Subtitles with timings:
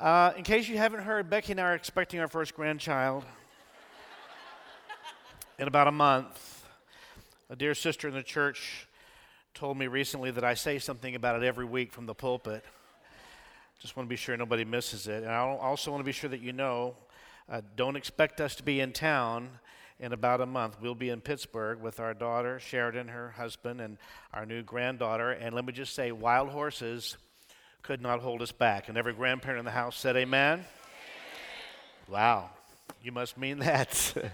[0.00, 3.24] Uh, in case you haven't heard, Becky and I are expecting our first grandchild
[5.58, 6.64] in about a month.
[7.50, 8.86] A dear sister in the church
[9.54, 12.64] told me recently that I say something about it every week from the pulpit.
[13.80, 15.24] Just want to be sure nobody misses it.
[15.24, 16.94] And I also want to be sure that you know
[17.50, 19.48] uh, don't expect us to be in town
[19.98, 20.76] in about a month.
[20.80, 23.98] We'll be in Pittsburgh with our daughter, Sheridan, her husband, and
[24.32, 25.32] our new granddaughter.
[25.32, 27.16] And let me just say, wild horses
[27.82, 28.88] could not hold us back.
[28.88, 30.64] And every grandparent in the house said, Amen.
[32.08, 32.50] Wow,
[33.02, 34.14] you must mean that.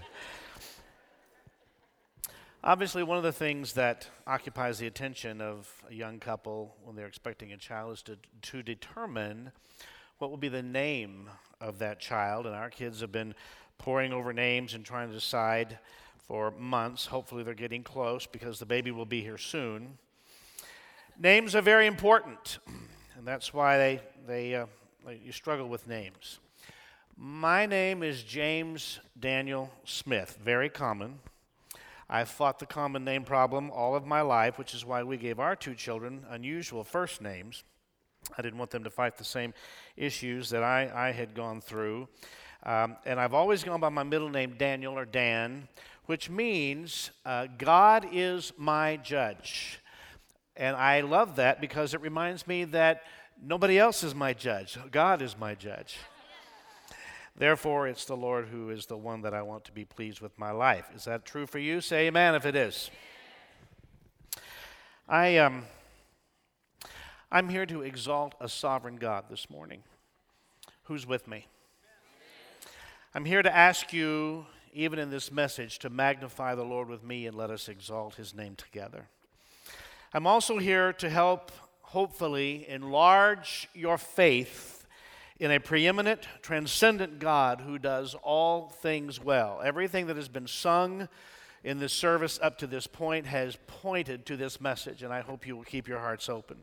[2.63, 7.05] Obviously, one of the things that occupies the attention of a young couple when they're
[7.05, 9.51] expecting a child is to, to determine
[10.17, 11.29] what will be the name
[11.61, 12.47] of that child.
[12.47, 13.35] And our kids have been
[13.77, 15.77] poring over names and trying to decide
[16.17, 17.05] for months.
[17.05, 19.99] Hopefully, they're getting close because the baby will be here soon.
[21.19, 22.57] Names are very important
[23.17, 24.65] and that's why they, they, uh,
[25.23, 26.39] you struggle with names.
[27.17, 31.19] My name is James Daniel Smith, very common.
[32.09, 35.39] I've fought the common name problem all of my life, which is why we gave
[35.39, 37.63] our two children unusual first names.
[38.37, 39.53] I didn't want them to fight the same
[39.95, 42.07] issues that I, I had gone through.
[42.63, 45.67] Um, and I've always gone by my middle name, Daniel or Dan,
[46.05, 49.79] which means uh, God is my judge.
[50.57, 53.03] And I love that because it reminds me that
[53.41, 55.97] nobody else is my judge, God is my judge.
[57.37, 60.39] Therefore, it's the Lord who is the one that I want to be pleased with
[60.39, 60.85] my life.
[60.95, 61.81] Is that true for you?
[61.81, 62.89] Say amen if it is.
[65.09, 65.65] I, um,
[67.29, 69.83] I'm here to exalt a sovereign God this morning.
[70.83, 71.47] Who's with me?
[73.13, 77.27] I'm here to ask you, even in this message, to magnify the Lord with me
[77.27, 79.09] and let us exalt his name together.
[80.15, 84.85] I'm also here to help, hopefully, enlarge your faith
[85.41, 89.59] in a preeminent, transcendent God who does all things well.
[89.61, 91.09] Everything that has been sung
[91.65, 95.45] in this service up to this point has pointed to this message, and I hope
[95.45, 96.59] you will keep your hearts open.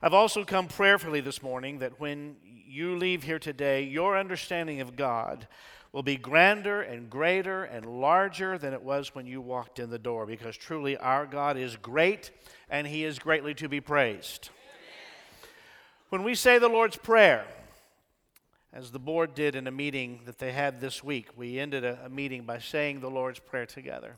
[0.00, 4.94] I've also come prayerfully this morning that when you leave here today, your understanding of
[4.94, 5.48] God
[5.92, 9.98] will be grander and greater and larger than it was when you walked in the
[9.98, 12.30] door because truly our God is great
[12.70, 14.48] and he is greatly to be praised.
[16.08, 17.44] When we say the Lord's Prayer,
[18.72, 21.98] as the board did in a meeting that they had this week, we ended a,
[22.06, 24.16] a meeting by saying the Lord's Prayer together.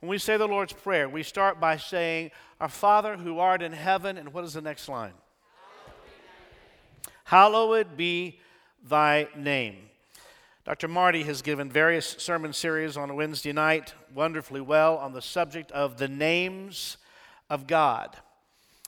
[0.00, 3.72] When we say the Lord's Prayer, we start by saying, Our Father who art in
[3.72, 5.12] heaven, and what is the next line?
[7.24, 8.40] Hallowed be
[8.88, 9.76] thy name.
[10.64, 10.86] Dr.
[10.86, 15.72] Marty has given various sermon series on a Wednesday night, wonderfully well, on the subject
[15.72, 16.98] of the names
[17.50, 18.16] of God.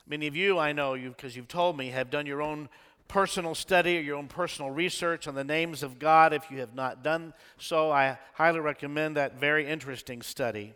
[0.06, 2.68] Many of you, I know, you because you've told me, have done your own
[3.08, 6.32] personal study or your own personal research on the names of God.
[6.32, 10.74] If you have not done so, I highly recommend that very interesting study.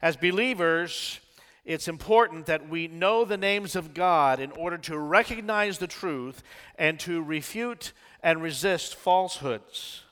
[0.00, 1.20] As believers,
[1.66, 6.42] it's important that we know the names of God in order to recognize the truth
[6.78, 7.92] and to refute
[8.22, 10.04] and resist falsehoods.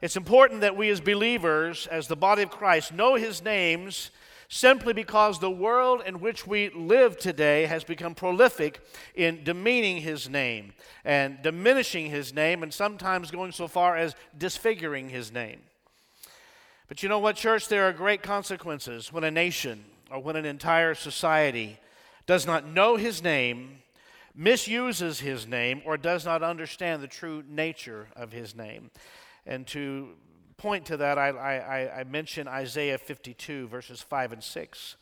[0.00, 4.10] It's important that we as believers, as the body of Christ, know his names
[4.48, 8.80] simply because the world in which we live today has become prolific
[9.14, 10.72] in demeaning his name
[11.04, 15.60] and diminishing his name and sometimes going so far as disfiguring his name.
[16.88, 17.68] But you know what, church?
[17.68, 21.78] There are great consequences when a nation or when an entire society
[22.26, 23.82] does not know his name,
[24.34, 28.90] misuses his name, or does not understand the true nature of his name.
[29.46, 30.10] And to
[30.56, 34.96] point to that, I, I, I mention Isaiah 52, verses 5 and 6,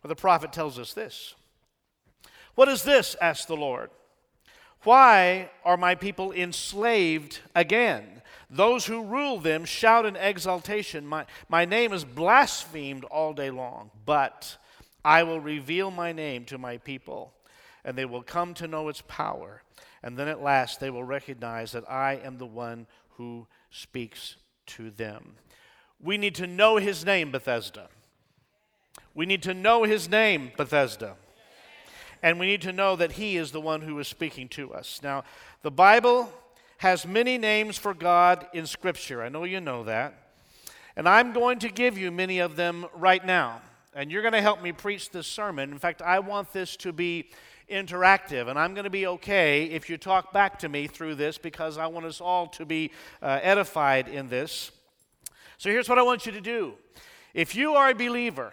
[0.00, 1.34] where the prophet tells us this
[2.54, 3.16] What is this?
[3.20, 3.90] asked the Lord.
[4.82, 8.22] Why are my people enslaved again?
[8.48, 11.04] Those who rule them shout in exultation.
[11.06, 14.56] My, my name is blasphemed all day long, but
[15.04, 17.32] I will reveal my name to my people,
[17.84, 19.62] and they will come to know its power.
[20.02, 24.36] And then at last they will recognize that I am the one who speaks
[24.66, 25.34] to them.
[26.00, 27.88] We need to know his name, Bethesda.
[29.14, 31.16] We need to know his name, Bethesda.
[32.22, 35.00] And we need to know that he is the one who is speaking to us.
[35.02, 35.24] Now,
[35.62, 36.32] the Bible
[36.78, 39.22] has many names for God in Scripture.
[39.22, 40.14] I know you know that.
[40.96, 43.60] And I'm going to give you many of them right now.
[43.94, 45.70] And you're going to help me preach this sermon.
[45.70, 47.30] In fact, I want this to be
[47.70, 48.48] interactive.
[48.48, 51.78] And I'm going to be okay if you talk back to me through this because
[51.78, 52.90] I want us all to be
[53.22, 54.70] uh, edified in this.
[55.58, 56.74] So here's what I want you to do
[57.34, 58.52] if you are a believer,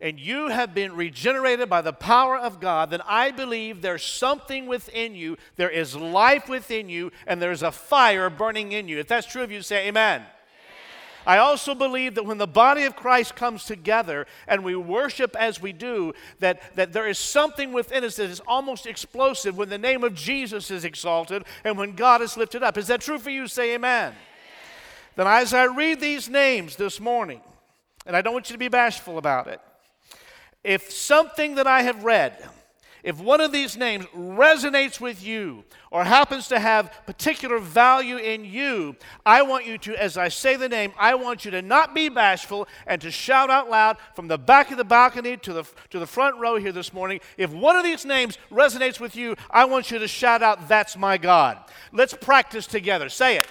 [0.00, 4.66] and you have been regenerated by the power of God, then I believe there's something
[4.66, 5.36] within you.
[5.56, 8.98] There is life within you, and there's a fire burning in you.
[8.98, 10.22] If that's true of you, say amen.
[11.26, 15.60] I also believe that when the body of Christ comes together and we worship as
[15.60, 19.78] we do, that, that there is something within us that is almost explosive when the
[19.78, 22.78] name of Jesus is exalted and when God is lifted up.
[22.78, 23.46] Is that true for you?
[23.46, 24.08] Say amen.
[24.08, 24.18] amen.
[25.16, 27.40] Then, as I read these names this morning,
[28.06, 29.60] and I don't want you to be bashful about it,
[30.64, 32.36] if something that I have read,
[33.02, 38.44] if one of these names resonates with you or happens to have particular value in
[38.44, 41.94] you, I want you to, as I say the name, I want you to not
[41.94, 45.64] be bashful and to shout out loud from the back of the balcony to the,
[45.90, 47.20] to the front row here this morning.
[47.36, 50.96] If one of these names resonates with you, I want you to shout out, That's
[50.96, 51.58] my God.
[51.92, 53.08] Let's practice together.
[53.08, 53.46] Say it.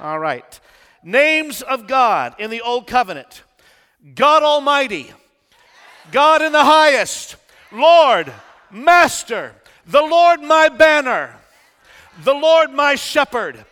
[0.00, 0.60] All right.
[1.02, 3.42] Names of God in the Old Covenant
[4.14, 5.10] God Almighty,
[6.12, 7.36] God in the highest.
[7.74, 8.32] Lord,
[8.70, 9.52] Master,
[9.86, 11.34] the Lord my banner,
[12.22, 13.64] the Lord my shepherd,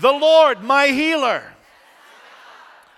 [0.00, 1.42] the Lord my healer.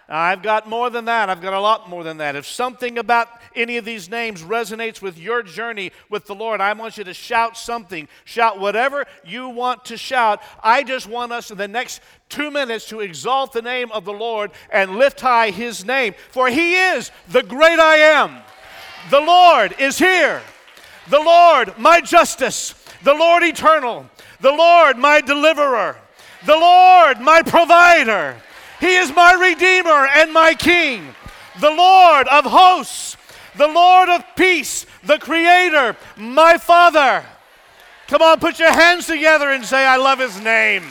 [0.06, 1.30] I've got more than that.
[1.30, 2.36] I've got a lot more than that.
[2.36, 6.72] If something about any of these names resonates with your journey with the Lord, I
[6.74, 8.06] want you to shout something.
[8.24, 10.42] Shout whatever you want to shout.
[10.62, 14.12] I just want us in the next two minutes to exalt the name of the
[14.12, 16.14] Lord and lift high his name.
[16.30, 18.42] For he is the great I am.
[19.10, 20.42] The Lord is here.
[21.08, 22.74] The Lord, my justice.
[23.02, 24.08] The Lord eternal.
[24.40, 25.96] The Lord, my deliverer.
[26.46, 28.36] The Lord, my provider.
[28.80, 31.14] He is my redeemer and my king.
[31.60, 33.16] The Lord of hosts.
[33.56, 34.86] The Lord of peace.
[35.04, 35.96] The creator.
[36.16, 37.24] My father.
[38.08, 40.84] Come on, put your hands together and say, I love his name.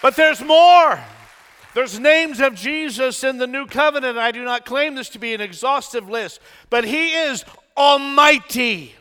[0.00, 1.00] But there's more.
[1.74, 4.16] There's names of Jesus in the new covenant.
[4.16, 6.40] I do not claim this to be an exhaustive list,
[6.70, 7.44] but he is
[7.76, 8.94] almighty.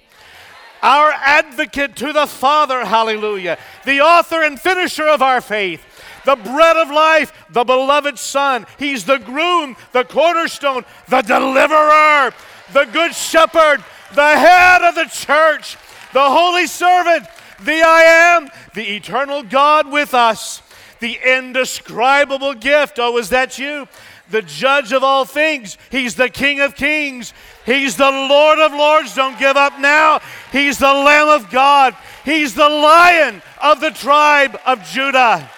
[0.82, 3.60] Our advocate to the Father, hallelujah.
[3.86, 5.86] The author and finisher of our faith
[6.26, 8.66] the bread of life, the beloved Son.
[8.80, 12.34] He's the groom, the cornerstone, the deliverer,
[12.72, 13.84] the good shepherd,
[14.16, 15.78] the head of the church,
[16.14, 17.26] the holy servant,
[17.60, 18.04] the I
[18.38, 20.63] am, the eternal God with us
[21.04, 22.98] the indescribable gift.
[22.98, 23.90] Oh, is that you?
[24.30, 25.78] The judge of all things.
[25.92, 27.34] He's the King of kings.
[27.66, 29.14] He's the Lord of lords.
[29.14, 30.22] Don't give up now.
[30.54, 31.94] He's the Lamb of God.
[32.24, 35.52] He's the Lion of the tribe of Judah.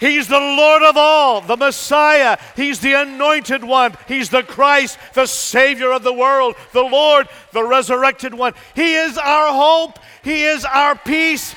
[0.00, 2.36] He's the Lord of all, the Messiah.
[2.56, 3.94] He's the anointed one.
[4.08, 8.54] He's the Christ, the Savior of the world, the Lord, the resurrected one.
[8.74, 10.00] He is our hope.
[10.24, 11.54] He is our peace.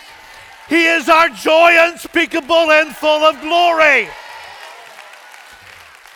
[0.69, 4.07] He is our joy unspeakable and full of glory.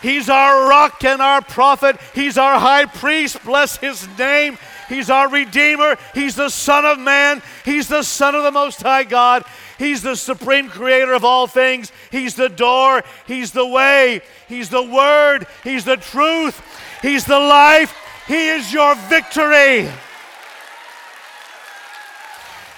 [0.02, 2.00] He's our rock and our prophet.
[2.14, 3.44] He's our high priest.
[3.44, 4.58] Bless his name.
[4.88, 5.98] He's our redeemer.
[6.14, 7.42] He's the Son of Man.
[7.66, 9.44] He's the Son of the Most High God.
[9.78, 11.92] He's the supreme creator of all things.
[12.12, 13.04] He's the door.
[13.26, 14.22] He's the way.
[14.48, 15.48] He's the word.
[15.64, 16.62] He's the truth.
[17.02, 17.96] He's the life.
[18.28, 19.90] He is your victory.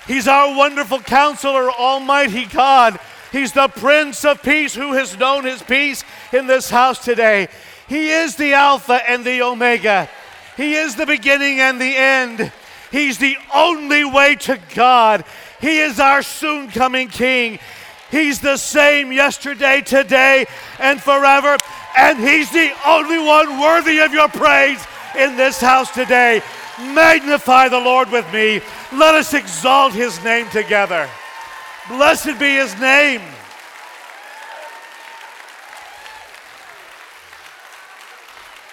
[0.10, 3.00] He's our wonderful counselor, Almighty God.
[3.32, 6.04] He's the Prince of Peace who has known his peace
[6.34, 7.48] in this house today.
[7.88, 10.10] He is the Alpha and the Omega.
[10.58, 12.52] He is the beginning and the end.
[12.92, 15.26] He's the only way to God.
[15.62, 17.60] He is our soon coming King.
[18.10, 20.48] He's the same yesterday, today,
[20.80, 21.56] and forever.
[21.95, 24.83] And He's the only one worthy of your praise
[25.16, 26.42] in this house today.
[26.80, 28.62] Magnify the Lord with me.
[28.94, 31.09] Let us exalt his name together.
[31.88, 33.21] Blessed be his name.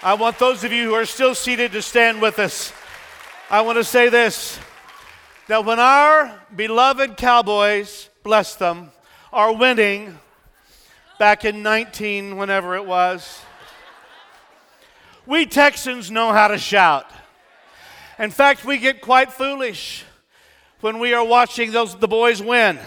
[0.03, 2.73] I want those of you who are still seated to stand with us.
[3.51, 4.61] I want to say this
[5.49, 8.91] that when our beloved Cowboys, bless them,
[9.33, 10.19] are winning
[11.19, 13.41] back in 19, whenever it was,
[15.25, 17.11] we Texans know how to shout.
[18.19, 20.05] In fact, we get quite foolish
[20.81, 22.79] when we are watching those the boys win.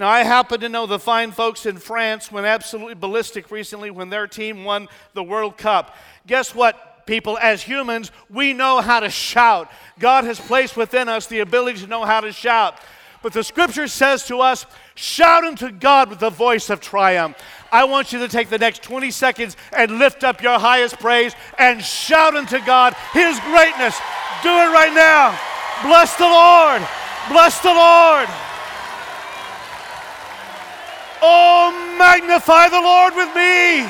[0.00, 4.10] Now, I happen to know the fine folks in France went absolutely ballistic recently when
[4.10, 5.96] their team won the World Cup.
[6.26, 7.38] Guess what, people?
[7.38, 9.70] As humans, we know how to shout.
[9.98, 12.78] God has placed within us the ability to know how to shout.
[13.22, 17.36] But the scripture says to us, shout unto God with the voice of triumph.
[17.70, 21.34] I want you to take the next 20 seconds and lift up your highest praise
[21.58, 23.98] and shout unto God His greatness.
[24.42, 25.38] Do it right now.
[25.82, 26.82] Bless the Lord.
[27.28, 28.28] Bless the Lord.
[31.20, 33.86] Oh, magnify the Lord with me.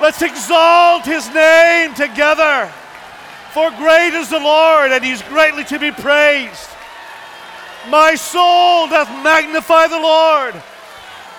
[0.00, 2.70] Let's exalt his name together.
[3.52, 6.68] For great is the Lord, and he's greatly to be praised.
[7.88, 10.54] My soul doth magnify the Lord.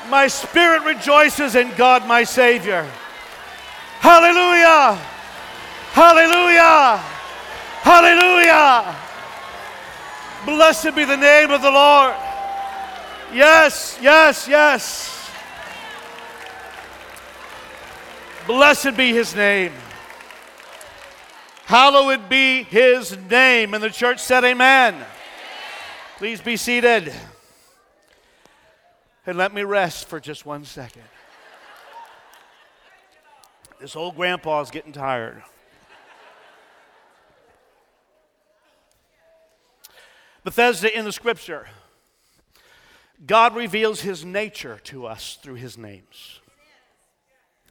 [0.10, 2.90] My spirit rejoices in God my Savior.
[4.00, 4.96] Hallelujah!
[5.92, 6.98] Hallelujah!
[7.82, 8.96] Hallelujah!
[10.46, 12.16] Blessed be the name of the Lord.
[13.34, 15.30] Yes, yes, yes.
[18.46, 19.74] Blessed be his name.
[21.66, 23.74] Hallowed be his name.
[23.74, 24.96] And the church said, Amen.
[26.18, 27.14] Please be seated.
[29.28, 31.04] And let me rest for just one second.
[33.78, 35.44] This old grandpa is getting tired.
[40.46, 41.68] Bethesda in the scripture,
[43.26, 46.40] God reveals his nature to us through his names.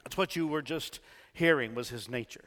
[0.03, 0.99] That's what you were just
[1.33, 2.45] hearing was his nature.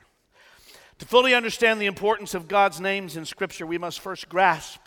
[1.00, 4.86] To fully understand the importance of God's names in scripture, we must first grasp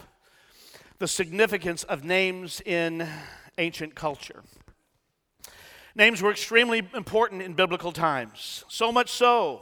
[0.98, 3.06] the significance of names in
[3.58, 4.44] ancient culture.
[5.96, 9.62] Names were extremely important in biblical times, so much so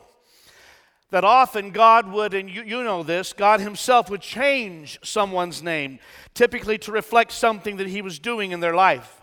[1.09, 5.99] that often God would, and you, you know this, God Himself would change someone's name,
[6.33, 9.21] typically to reflect something that He was doing in their life.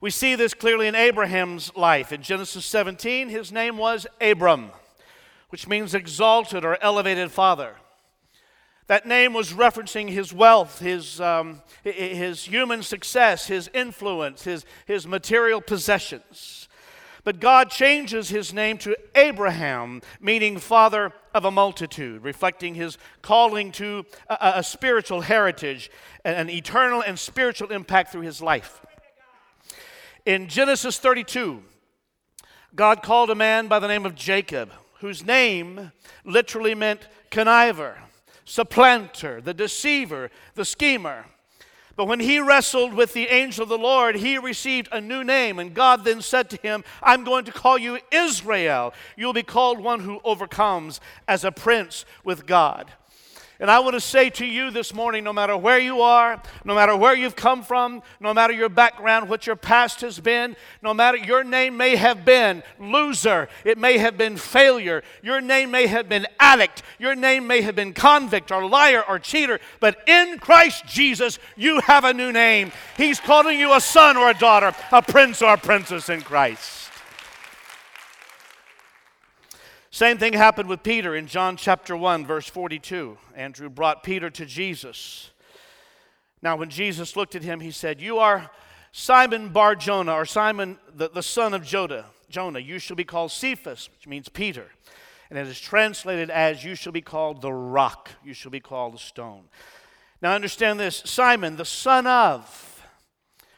[0.00, 2.12] We see this clearly in Abraham's life.
[2.12, 4.70] In Genesis 17, his name was Abram,
[5.48, 7.76] which means exalted or elevated father.
[8.86, 15.06] That name was referencing his wealth, his, um, his human success, his influence, his, his
[15.06, 16.68] material possessions.
[17.24, 23.72] But God changes his name to Abraham, meaning father of a multitude, reflecting his calling
[23.72, 25.90] to a, a spiritual heritage,
[26.22, 28.82] and an eternal and spiritual impact through his life.
[30.26, 31.62] In Genesis 32,
[32.74, 35.92] God called a man by the name of Jacob, whose name
[36.26, 37.94] literally meant conniver
[38.44, 41.26] supplanter, the deceiver, the schemer.
[41.96, 45.58] But when he wrestled with the angel of the Lord, he received a new name.
[45.58, 48.92] And God then said to him, I'm going to call you Israel.
[49.16, 52.90] You'll be called one who overcomes as a prince with God.
[53.64, 56.74] And I want to say to you this morning no matter where you are, no
[56.74, 60.92] matter where you've come from, no matter your background, what your past has been, no
[60.92, 65.86] matter your name may have been loser, it may have been failure, your name may
[65.86, 70.38] have been addict, your name may have been convict or liar or cheater, but in
[70.38, 72.70] Christ Jesus, you have a new name.
[72.98, 76.83] He's calling you a son or a daughter, a prince or a princess in Christ.
[79.94, 83.16] Same thing happened with Peter in John chapter 1, verse 42.
[83.36, 85.30] Andrew brought Peter to Jesus.
[86.42, 88.50] Now, when Jesus looked at him, he said, You are
[88.90, 92.06] Simon Bar Jonah, or Simon, the, the son of Jonah.
[92.28, 92.58] Jonah.
[92.58, 94.66] You shall be called Cephas, which means Peter.
[95.30, 98.10] And it is translated as, You shall be called the rock.
[98.24, 99.44] You shall be called the stone.
[100.20, 102.84] Now, understand this Simon, the son of,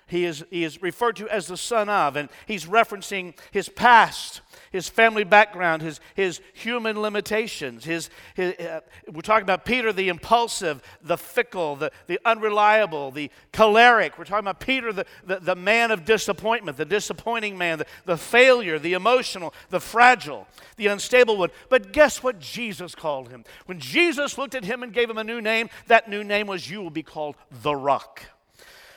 [0.06, 4.42] he is, he is referred to as the son of, and he's referencing his past
[4.72, 7.84] his family background, his, his human limitations.
[7.84, 8.80] His, his uh,
[9.12, 14.18] we're talking about Peter the impulsive, the fickle, the, the unreliable, the choleric.
[14.18, 18.16] We're talking about Peter the, the, the man of disappointment, the disappointing man, the, the
[18.16, 20.46] failure, the emotional, the fragile,
[20.76, 21.50] the unstable one.
[21.68, 23.44] But guess what Jesus called him?
[23.66, 26.70] When Jesus looked at him and gave him a new name, that new name was
[26.70, 28.22] You will be called the rock.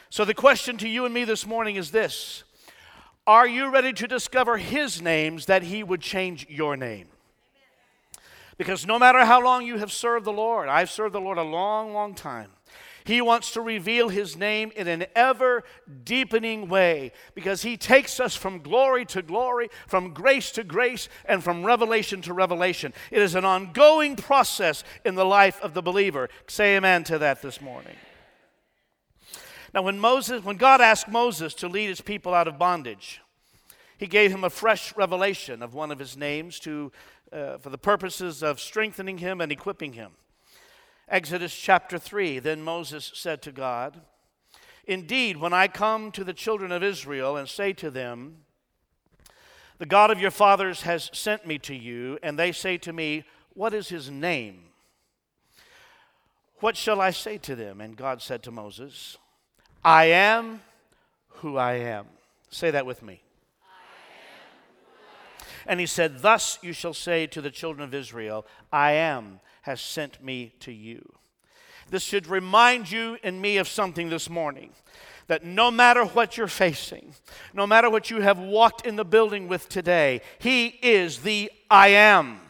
[0.09, 2.43] So the question to you and me this morning is this
[3.29, 7.05] are you ready to discover His names that He would change your name?
[8.57, 11.43] Because no matter how long you have served the Lord, I've served the Lord a
[11.43, 12.49] long, long time.
[13.03, 15.63] He wants to reveal His name in an ever
[16.03, 21.43] deepening way because He takes us from glory to glory, from grace to grace, and
[21.43, 22.93] from revelation to revelation.
[23.11, 26.29] It is an ongoing process in the life of the believer.
[26.47, 27.95] Say amen to that this morning.
[29.73, 33.21] Now, when Moses, when God asked Moses to lead his people out of bondage,
[33.97, 36.91] he gave him a fresh revelation of one of his names to,
[37.31, 40.11] uh, for the purposes of strengthening him and equipping him.
[41.07, 44.01] Exodus chapter 3 Then Moses said to God,
[44.85, 48.37] Indeed, when I come to the children of Israel and say to them,
[49.77, 53.23] The God of your fathers has sent me to you, and they say to me,
[53.53, 54.63] What is his name?
[56.59, 57.81] What shall I say to them?
[57.81, 59.17] And God said to Moses,
[59.83, 60.61] I am
[61.27, 62.05] who I am.
[62.49, 63.21] Say that with me.
[65.65, 69.81] And he said, Thus you shall say to the children of Israel, I am has
[69.81, 71.13] sent me to you.
[71.89, 74.71] This should remind you and me of something this morning
[75.27, 77.13] that no matter what you're facing,
[77.53, 81.89] no matter what you have walked in the building with today, He is the I
[81.89, 82.41] am.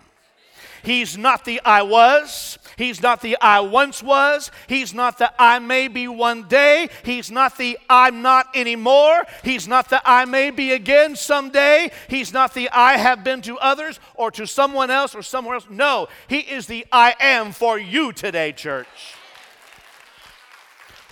[0.83, 2.57] He's not the I was.
[2.77, 4.51] He's not the I once was.
[4.67, 6.89] He's not the I may be one day.
[7.03, 9.24] He's not the I'm not anymore.
[9.43, 11.91] He's not the I may be again someday.
[12.07, 15.67] He's not the I have been to others or to someone else or somewhere else.
[15.69, 18.88] No, He is the I am for you today, church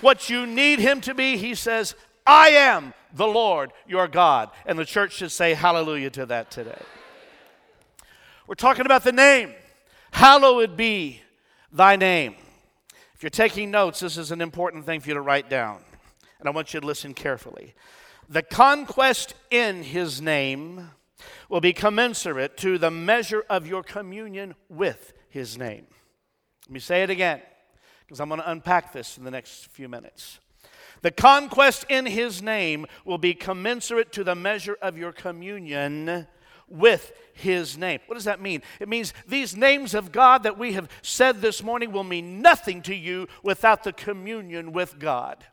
[0.01, 1.95] what you need him to be, he says,
[2.25, 4.49] I am the Lord your God.
[4.65, 6.81] And the church should say hallelujah to that today.
[8.47, 9.53] We're talking about the name.
[10.11, 11.21] Hallowed be
[11.69, 12.35] thy name.
[13.13, 15.81] If you're taking notes, this is an important thing for you to write down.
[16.39, 17.75] And I want you to listen carefully.
[18.29, 20.91] The conquest in his name
[21.49, 25.85] will be commensurate to the measure of your communion with his name.
[26.67, 27.41] Let me say it again
[28.05, 30.39] because I'm going to unpack this in the next few minutes.
[31.01, 36.27] The conquest in his name will be commensurate to the measure of your communion
[36.69, 37.99] with his name.
[38.07, 38.61] What does that mean?
[38.79, 42.81] It means these names of God that we have said this morning will mean nothing
[42.83, 45.45] to you without the communion with God.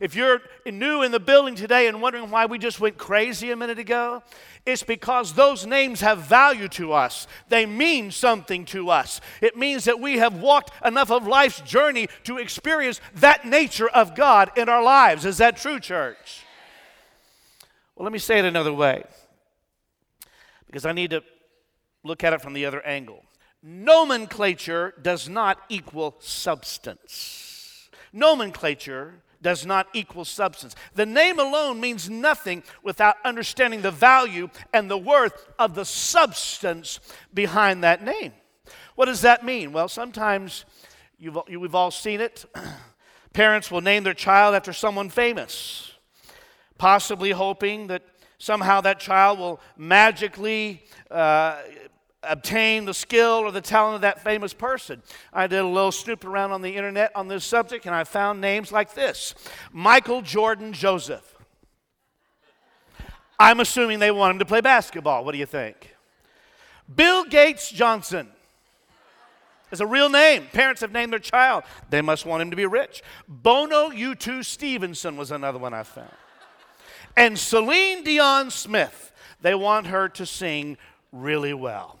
[0.00, 3.56] If you're new in the building today and wondering why we just went crazy a
[3.56, 4.22] minute ago,
[4.66, 7.26] it's because those names have value to us.
[7.48, 9.20] They mean something to us.
[9.40, 14.14] It means that we have walked enough of life's journey to experience that nature of
[14.16, 15.24] God in our lives.
[15.24, 16.44] Is that true, church?
[17.94, 19.04] Well, let me say it another way
[20.74, 21.22] because I need to
[22.02, 23.24] look at it from the other angle.
[23.62, 27.88] Nomenclature does not equal substance.
[28.12, 30.74] Nomenclature does not equal substance.
[30.96, 36.98] The name alone means nothing without understanding the value and the worth of the substance
[37.32, 38.32] behind that name.
[38.96, 39.72] What does that mean?
[39.72, 40.64] Well, sometimes
[41.20, 42.46] you've, we've all seen it.
[43.32, 45.92] Parents will name their child after someone famous,
[46.78, 48.02] possibly hoping that
[48.38, 51.60] somehow that child will magically uh,
[52.22, 55.02] obtain the skill or the talent of that famous person.
[55.32, 58.40] I did a little snoop around on the internet on this subject and I found
[58.40, 59.34] names like this
[59.72, 61.34] Michael Jordan Joseph.
[63.38, 65.24] I'm assuming they want him to play basketball.
[65.24, 65.94] What do you think?
[66.94, 68.28] Bill Gates Johnson
[69.70, 70.46] is a real name.
[70.52, 71.64] Parents have named their child.
[71.90, 73.02] They must want him to be rich.
[73.26, 76.10] Bono U2 Stevenson was another one I found.
[77.16, 80.76] And Celine Dion Smith, they want her to sing
[81.12, 82.00] really well.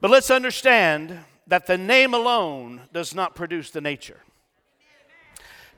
[0.00, 4.20] But let's understand that the name alone does not produce the nature.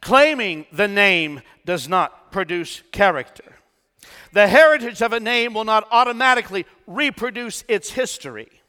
[0.01, 3.57] Claiming the name does not produce character.
[4.33, 8.62] The heritage of a name will not automatically reproduce its history.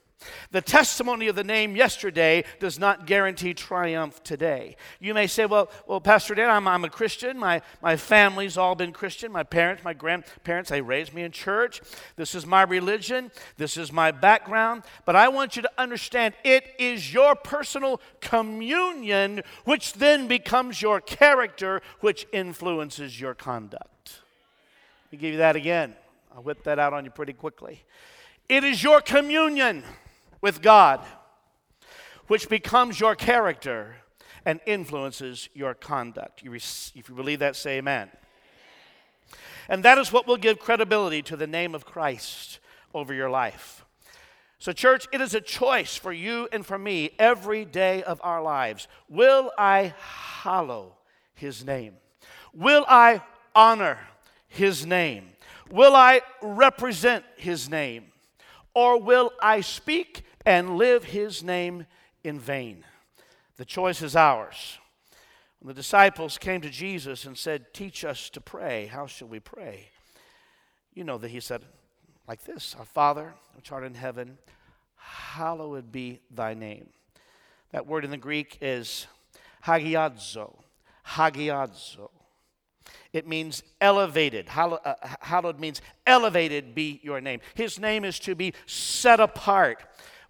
[0.51, 4.75] The testimony of the name yesterday does not guarantee triumph today.
[4.99, 7.37] You may say, well, well Pastor Dan, I'm, I'm a Christian.
[7.37, 9.31] My, my family's all been Christian.
[9.31, 11.81] My parents, my grandparents, they raised me in church.
[12.15, 13.31] This is my religion.
[13.57, 14.83] This is my background.
[15.05, 21.01] But I want you to understand it is your personal communion, which then becomes your
[21.01, 24.21] character, which influences your conduct.
[25.05, 25.95] Let me give you that again.
[26.35, 27.83] I'll whip that out on you pretty quickly.
[28.49, 29.83] It is your communion
[30.43, 30.99] with God,
[32.27, 33.95] which becomes your character
[34.45, 36.43] and influences your conduct.
[36.43, 38.09] You if you believe that, say amen.
[39.69, 42.59] And that is what will give credibility to the name of Christ
[42.93, 43.85] over your life.
[44.59, 48.41] So, church, it is a choice for you and for me every day of our
[48.41, 48.89] lives.
[49.07, 50.97] Will I hallow
[51.33, 51.93] his name?
[52.53, 53.21] Will I
[53.55, 53.97] honor
[54.49, 55.29] his name?
[55.71, 58.07] Will I represent his name?
[58.73, 61.85] Or will I speak and live his name
[62.23, 62.83] in vain.
[63.57, 64.77] The choice is ours.
[65.59, 69.39] When the disciples came to Jesus and said, Teach us to pray, how shall we
[69.39, 69.89] pray?
[70.93, 71.63] You know that he said,
[72.27, 74.37] like this Our Father, which art in heaven,
[74.95, 76.89] hallowed be thy name.
[77.71, 79.07] That word in the Greek is
[79.65, 80.59] hagiadzo.
[81.07, 82.09] Hagiadzo.
[83.11, 84.47] It means elevated.
[84.55, 87.39] Uh, hallowed means elevated be your name.
[87.53, 89.83] His name is to be set apart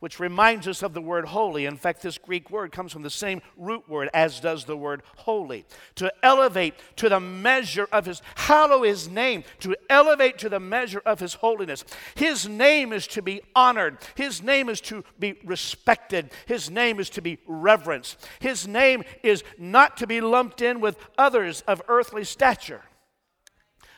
[0.04, 1.66] which reminds us of the word holy.
[1.66, 5.02] In fact, this Greek word comes from the same root word as does the word
[5.16, 5.64] holy.
[5.96, 11.02] To elevate to the measure of his, hallow his name, to elevate to the measure
[11.06, 11.86] of his holiness.
[12.16, 17.10] His name is to be honored, his name is to be respected, his name is
[17.12, 18.28] to be reverenced.
[18.42, 22.82] His name is not to be lumped in with others of earthly stature.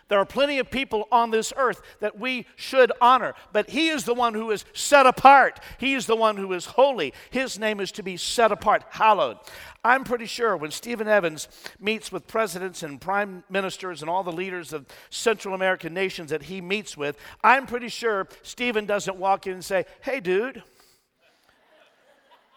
[0.08, 4.04] There are plenty of people on this earth that we should honor, but He is
[4.04, 5.60] the one who is set apart.
[5.80, 7.13] He is the one who is holy.
[7.32, 9.38] His name is to be set apart, hallowed.
[9.84, 11.48] I'm pretty sure when Stephen Evans
[11.80, 16.44] meets with presidents and prime ministers and all the leaders of Central American nations that
[16.44, 20.62] he meets with, I'm pretty sure Stephen doesn't walk in and say, Hey, dude.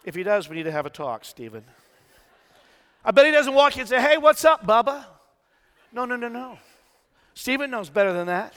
[0.04, 1.64] If he does, we need to have a talk, Stephen.
[3.04, 5.06] I bet he doesn't walk in and say, Hey, what's up, Bubba?
[5.92, 6.58] No, no, no, no.
[7.38, 8.52] Stephen knows better than that.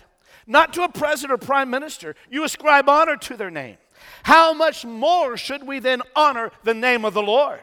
[0.47, 2.15] Not to a president or prime minister.
[2.31, 3.77] You ascribe honor to their name.
[4.23, 7.59] How much more should we then honor the name of the Lord?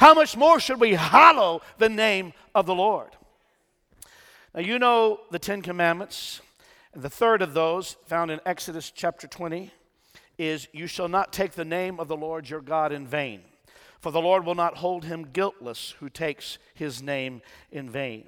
[0.00, 3.10] How much more should we hallow the name of the Lord?
[4.56, 6.40] Now, you know the Ten Commandments.
[6.94, 9.70] And the third of those, found in Exodus chapter 20,
[10.36, 13.42] is You shall not take the name of the Lord your God in vain,
[14.00, 18.24] for the Lord will not hold him guiltless who takes his name in vain.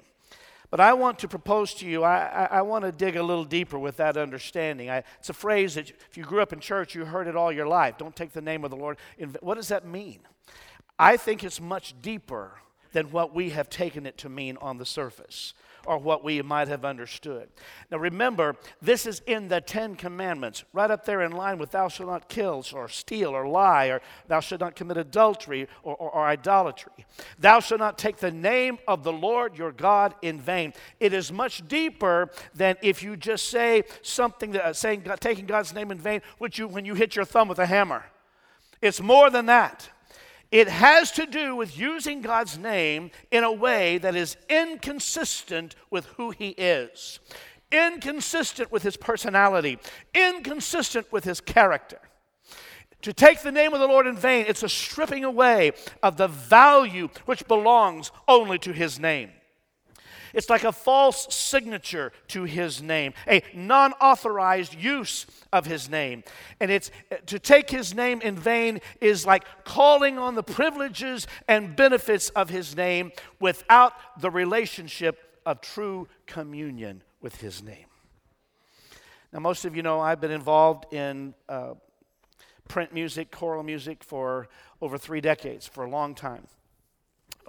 [0.69, 3.43] But I want to propose to you, I, I, I, want to dig a little
[3.43, 4.89] deeper with that understanding.
[4.89, 7.51] I, it's a phrase that if you grew up in church, you heard it all
[7.51, 7.97] your life.
[7.97, 8.97] Don't take the name of the Lord.
[9.41, 10.19] What does that mean?
[10.99, 12.59] I think it's much deeper
[12.91, 15.53] than what we have taken it to mean on the surface
[15.89, 17.49] or what we might have understood.
[17.89, 21.87] Now remember, this is in the Ten Commandments, right up there in line with thou
[21.87, 26.11] shalt not kill or steal or lie or thou shalt not commit adultery or, or,
[26.11, 27.07] or idolatry.
[27.39, 30.73] Thou shalt not take the name of the Lord your God in vain.
[30.99, 35.73] It is much deeper than if you just say something that uh, saying taking God's
[35.73, 38.05] name in vain, which you when you hit your thumb with a hammer.
[38.79, 39.89] It's more than that.
[40.51, 46.05] It has to do with using God's name in a way that is inconsistent with
[46.17, 47.19] who He is,
[47.71, 49.77] inconsistent with His personality,
[50.13, 51.99] inconsistent with His character.
[53.03, 56.27] To take the name of the Lord in vain, it's a stripping away of the
[56.27, 59.29] value which belongs only to His name.
[60.33, 66.23] It's like a false signature to his name, a non authorized use of his name.
[66.59, 66.91] And it's
[67.27, 72.49] to take his name in vain is like calling on the privileges and benefits of
[72.49, 77.85] his name without the relationship of true communion with his name.
[79.31, 81.75] Now, most of you know I've been involved in uh,
[82.67, 84.47] print music, choral music for
[84.81, 86.47] over three decades, for a long time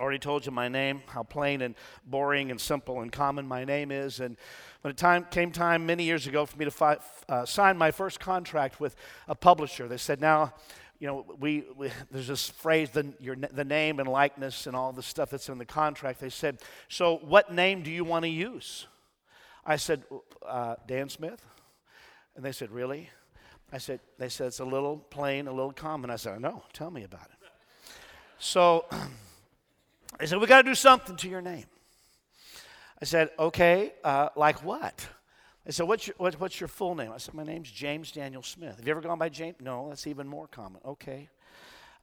[0.00, 1.74] already told you my name, how plain and
[2.06, 4.20] boring and simple and common my name is.
[4.20, 4.36] And
[4.80, 7.90] when it time, came time many years ago for me to fi- uh, sign my
[7.90, 8.96] first contract with
[9.28, 10.54] a publisher, they said, now,
[10.98, 14.92] you know, we, we there's this phrase, the, your, the name and likeness and all
[14.92, 16.20] the stuff that's in the contract.
[16.20, 16.58] They said,
[16.88, 18.86] so what name do you want to use?
[19.64, 20.02] I said,
[20.46, 21.44] uh, Dan Smith.
[22.36, 23.10] And they said, really?
[23.72, 26.10] I said, they said, it's a little plain, a little common.
[26.10, 27.48] I said, no, tell me about it.
[28.38, 28.84] So
[30.18, 31.66] They said, We got to do something to your name.
[33.00, 35.06] I said, Okay, uh, like what?
[35.64, 37.12] They said, what's your, what, what's your full name?
[37.12, 38.76] I said, My name's James Daniel Smith.
[38.76, 39.56] Have you ever gone by James?
[39.60, 40.80] No, that's even more common.
[40.84, 41.28] Okay.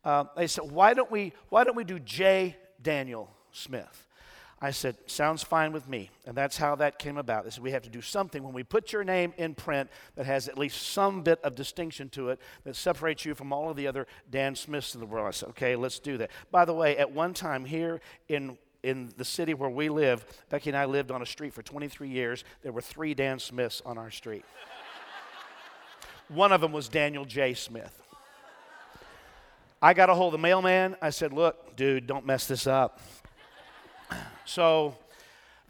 [0.05, 2.55] Um, they said, why don't, we, why don't we do J.
[2.81, 4.06] Daniel Smith?
[4.59, 6.09] I said, sounds fine with me.
[6.25, 7.43] And that's how that came about.
[7.43, 10.25] They said, we have to do something when we put your name in print that
[10.25, 13.77] has at least some bit of distinction to it that separates you from all of
[13.77, 15.27] the other Dan Smiths in the world.
[15.27, 16.31] I said, okay, let's do that.
[16.49, 20.69] By the way, at one time here in in the city where we live, Becky
[20.69, 22.45] and I lived on a street for 23 years.
[22.61, 24.45] There were three Dan Smiths on our street.
[26.29, 27.53] One of them was Daniel J.
[27.53, 28.01] Smith.
[29.81, 30.95] I got a hold of the mailman.
[31.01, 32.99] I said, Look, dude, don't mess this up.
[34.45, 34.95] So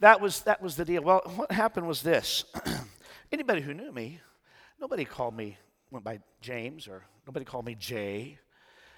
[0.00, 1.02] that was, that was the deal.
[1.02, 2.44] Well, what happened was this
[3.32, 4.20] anybody who knew me,
[4.80, 5.58] nobody called me,
[5.90, 8.38] went by James, or nobody called me Jay.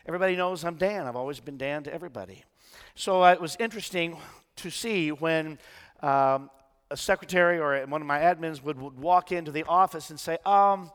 [0.07, 1.07] Everybody knows I'm Dan.
[1.07, 2.45] I've always been Dan to everybody.
[2.95, 4.17] So uh, it was interesting
[4.57, 5.59] to see when
[6.03, 6.51] um,
[6.91, 10.39] a secretary or one of my admins would, would walk into the office and say,
[10.45, 10.91] um,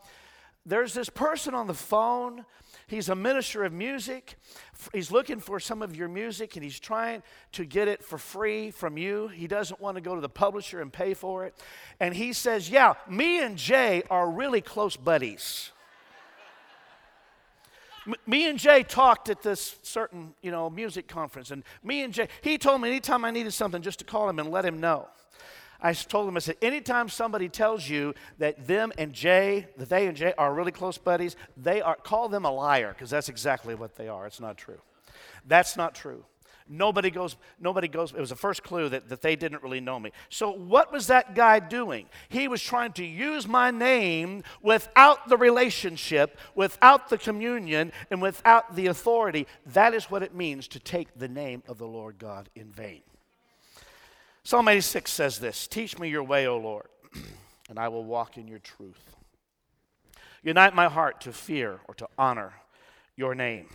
[0.65, 2.45] There's this person on the phone
[2.88, 4.36] He's a minister of music.
[4.93, 8.69] He's looking for some of your music and he's trying to get it for free
[8.69, 9.28] from you.
[9.28, 11.56] He doesn't want to go to the publisher and pay for it.
[12.00, 15.71] And he says, Yeah, me and Jay are really close buddies.
[18.28, 22.28] me and Jay talked at this certain, you know, music conference, and me and Jay,
[22.41, 25.08] he told me anytime I needed something just to call him and let him know.
[25.86, 30.08] I told him, I said, anytime somebody tells you that them and Jay, that they
[30.08, 33.76] and Jay are really close buddies, they are, call them a liar, because that's exactly
[33.76, 34.26] what they are.
[34.26, 34.80] It's not true.
[35.45, 36.26] That's not true.
[36.67, 40.00] Nobody goes, nobody goes, it was the first clue that, that they didn't really know
[40.00, 40.10] me.
[40.30, 42.08] So, what was that guy doing?
[42.30, 48.76] He was trying to use my name without the relationship, without the communion, and without
[48.76, 49.45] the authority.
[49.67, 53.04] That is what it means to take the name of the Lord God in vain.
[54.45, 56.86] Psalm 86 says this Teach me your way, O Lord.
[57.69, 59.15] and I will walk in your truth.
[60.43, 62.53] Unite my heart to fear or to honor
[63.15, 63.65] your name.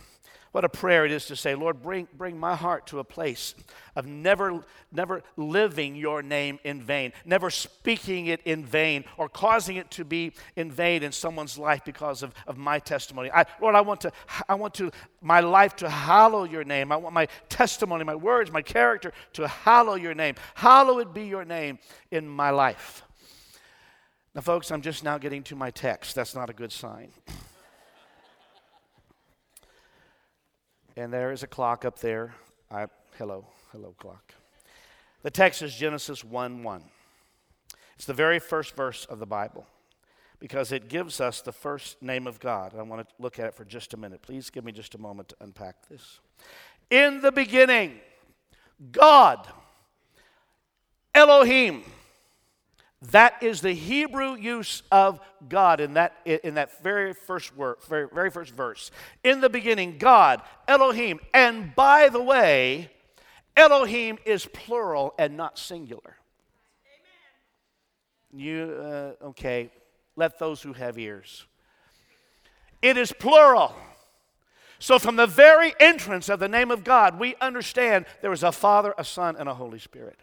[0.51, 3.55] What a prayer it is to say, Lord, bring, bring my heart to a place
[3.95, 9.77] of never, never living your name in vain, never speaking it in vain, or causing
[9.77, 13.31] it to be in vain in someone's life because of, of my testimony.
[13.31, 14.11] I, Lord, I want to,
[14.49, 16.91] I want to, my life to hallow your name.
[16.91, 20.35] I want my testimony, my words, my character to hallow your name.
[20.55, 21.79] Hallowed be your name
[22.11, 23.03] in my life.
[24.35, 26.13] Now, folks, I'm just now getting to my text.
[26.13, 27.11] That's not a good sign.
[30.97, 32.35] And there is a clock up there.
[32.69, 34.33] I, hello, hello, clock.
[35.23, 36.83] The text is Genesis 1 1.
[37.95, 39.65] It's the very first verse of the Bible
[40.39, 42.73] because it gives us the first name of God.
[42.77, 44.21] I want to look at it for just a minute.
[44.21, 46.19] Please give me just a moment to unpack this.
[46.89, 47.99] In the beginning,
[48.91, 49.47] God,
[51.15, 51.83] Elohim,
[53.09, 58.07] that is the Hebrew use of God in that, in that very first word, very,
[58.07, 58.91] very first verse.
[59.23, 61.19] In the beginning, God, Elohim.
[61.33, 62.91] And by the way,
[63.57, 66.17] Elohim is plural and not singular.
[68.33, 68.43] Amen.
[68.43, 69.71] You, uh, okay,
[70.15, 71.45] let those who have ears.
[72.83, 73.75] It is plural.
[74.77, 78.51] So, from the very entrance of the name of God, we understand there is a
[78.51, 80.19] Father, a Son, and a Holy Spirit.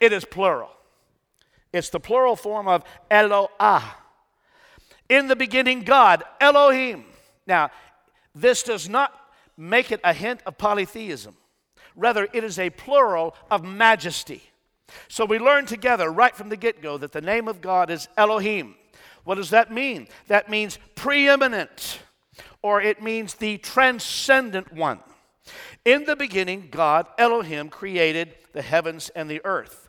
[0.00, 0.70] It is plural.
[1.74, 3.82] It's the plural form of Eloah.
[5.08, 7.04] In the beginning, God, Elohim.
[7.48, 7.70] Now,
[8.32, 9.12] this does not
[9.56, 11.36] make it a hint of polytheism.
[11.96, 14.40] Rather, it is a plural of majesty.
[15.08, 18.08] So we learn together right from the get go that the name of God is
[18.16, 18.76] Elohim.
[19.24, 20.06] What does that mean?
[20.28, 21.98] That means preeminent,
[22.62, 25.00] or it means the transcendent one.
[25.84, 29.83] In the beginning, God, Elohim, created the heavens and the earth.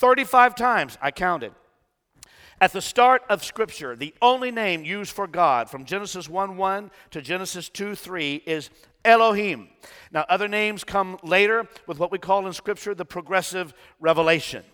[0.00, 1.52] 35 times I counted.
[2.58, 6.90] At the start of Scripture, the only name used for God from Genesis 1 1
[7.10, 8.70] to Genesis 2 3 is
[9.04, 9.68] Elohim.
[10.10, 14.64] Now, other names come later with what we call in Scripture the progressive revelation.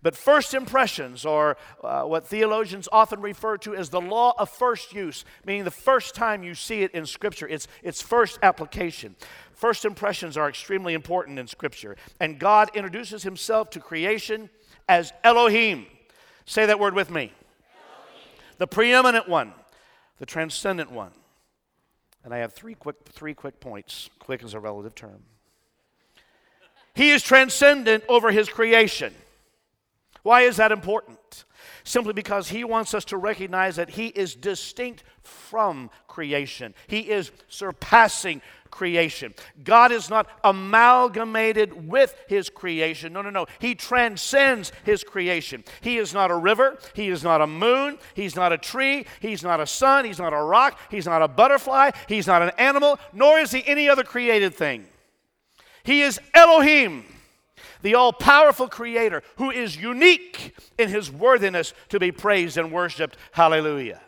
[0.00, 4.94] But first impressions, or uh, what theologians often refer to as the law of first
[4.94, 9.16] use, meaning the first time you see it in Scripture, it's its first application.
[9.58, 11.96] First impressions are extremely important in Scripture.
[12.20, 14.50] And God introduces himself to creation
[14.88, 15.86] as Elohim.
[16.46, 17.22] Say that word with me.
[17.22, 17.32] Elohim.
[18.58, 19.52] The preeminent one,
[20.20, 21.10] the transcendent one.
[22.22, 24.08] And I have three quick, three quick points.
[24.20, 25.24] Quick is a relative term.
[26.94, 29.12] He is transcendent over his creation.
[30.22, 31.44] Why is that important?
[31.82, 36.74] Simply because he wants us to recognize that he is distinct from creation.
[36.86, 39.34] He is surpassing creation.
[39.64, 43.12] God is not amalgamated with his creation.
[43.12, 43.46] No, no, no.
[43.58, 45.64] He transcends his creation.
[45.80, 46.78] He is not a river.
[46.94, 47.98] He is not a moon.
[48.14, 49.06] He's not a tree.
[49.20, 50.04] He's not a sun.
[50.04, 50.78] He's not a rock.
[50.90, 51.90] He's not a butterfly.
[52.08, 54.86] He's not an animal, nor is he any other created thing.
[55.82, 57.04] He is Elohim
[57.82, 63.16] the all powerful Creator who is unique in His worthiness to be praised and worshiped.
[63.32, 64.00] Hallelujah.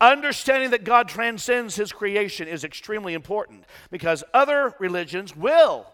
[0.00, 5.86] Understanding that God transcends His creation is extremely important because other religions will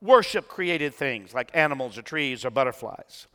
[0.00, 3.26] worship created things like animals or trees or butterflies.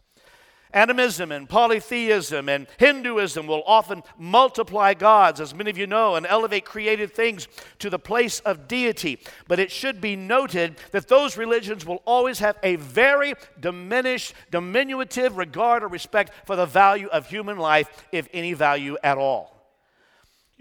[0.73, 6.25] Animism and polytheism and Hinduism will often multiply gods, as many of you know, and
[6.25, 9.19] elevate created things to the place of deity.
[9.47, 15.37] But it should be noted that those religions will always have a very diminished, diminutive
[15.37, 19.62] regard or respect for the value of human life, if any value at all.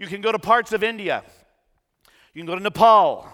[0.03, 1.23] You can go to parts of India,
[2.33, 3.25] you can go to Nepal,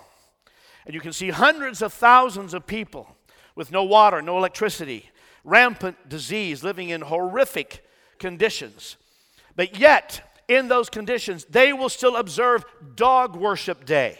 [0.85, 3.07] and you can see hundreds of thousands of people
[3.55, 5.09] with no water, no electricity,
[5.43, 7.83] rampant disease, living in horrific
[8.19, 8.97] conditions.
[9.55, 14.19] But yet, in those conditions, they will still observe Dog Worship Day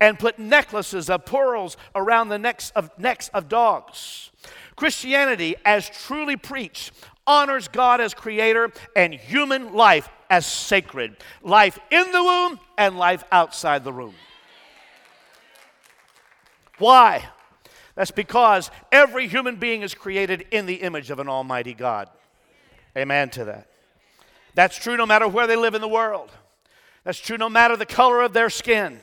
[0.00, 4.32] and put necklaces of pearls around the necks of, necks of dogs.
[4.74, 6.90] Christianity, as truly preached,
[7.28, 13.24] honors God as creator and human life as sacred life in the womb and life
[13.32, 14.14] outside the womb.
[16.78, 17.28] Why?
[17.94, 22.08] That's because every human being is created in the image of an almighty God.
[22.96, 23.68] Amen to that.
[24.54, 26.30] That's true no matter where they live in the world.
[27.04, 29.00] That's true no matter the color of their skin.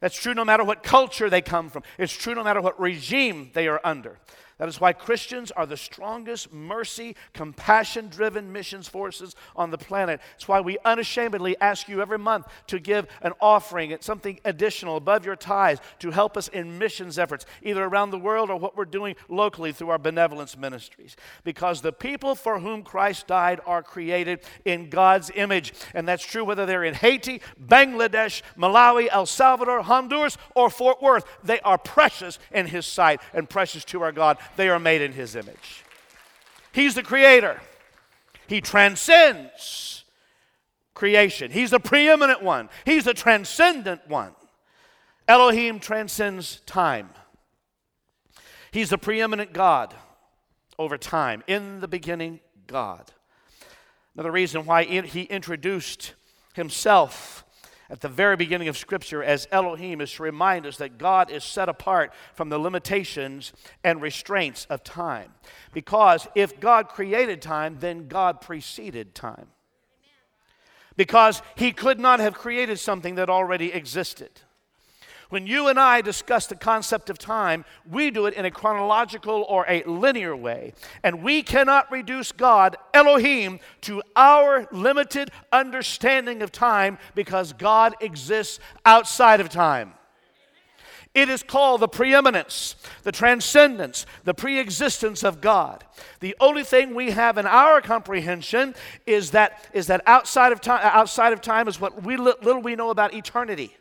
[0.00, 1.84] That's true no matter what culture they come from.
[1.98, 4.18] It's true no matter what regime they are under.
[4.58, 10.20] That is why Christians are the strongest mercy, compassion driven missions forces on the planet.
[10.36, 15.24] It's why we unashamedly ask you every month to give an offering, something additional above
[15.24, 18.84] your tithes to help us in missions efforts, either around the world or what we're
[18.84, 21.16] doing locally through our benevolence ministries.
[21.44, 25.72] Because the people for whom Christ died are created in God's image.
[25.94, 31.24] And that's true whether they're in Haiti, Bangladesh, Malawi, El Salvador, Honduras, or Fort Worth.
[31.42, 34.38] They are precious in His sight and precious to our God.
[34.56, 35.84] They are made in His image.
[36.72, 37.60] He's the creator,
[38.46, 40.04] He transcends
[40.94, 41.50] creation.
[41.50, 44.34] He's the preeminent one, He's the transcendent one.
[45.28, 47.10] Elohim transcends time.
[48.72, 49.94] He's the preeminent God
[50.78, 51.42] over time.
[51.46, 53.12] In the beginning, God.
[54.14, 56.14] Another reason why he introduced
[56.54, 57.41] himself
[57.92, 61.44] at the very beginning of Scripture as Elohim is to remind us that God is
[61.44, 63.52] set apart from the limitations
[63.84, 65.34] and restraints of time.
[65.74, 69.48] Because if God created time, then God preceded time.
[70.96, 74.30] Because he could not have created something that already existed.
[75.32, 79.46] When you and I discuss the concept of time, we do it in a chronological
[79.48, 80.74] or a linear way.
[81.02, 88.58] And we cannot reduce God, Elohim, to our limited understanding of time because God exists
[88.84, 89.94] outside of time.
[91.14, 95.82] It is called the preeminence, the transcendence, the preexistence of God.
[96.20, 98.74] The only thing we have in our comprehension
[99.06, 102.76] is that, is that outside, of time, outside of time is what we, little we
[102.76, 103.74] know about eternity.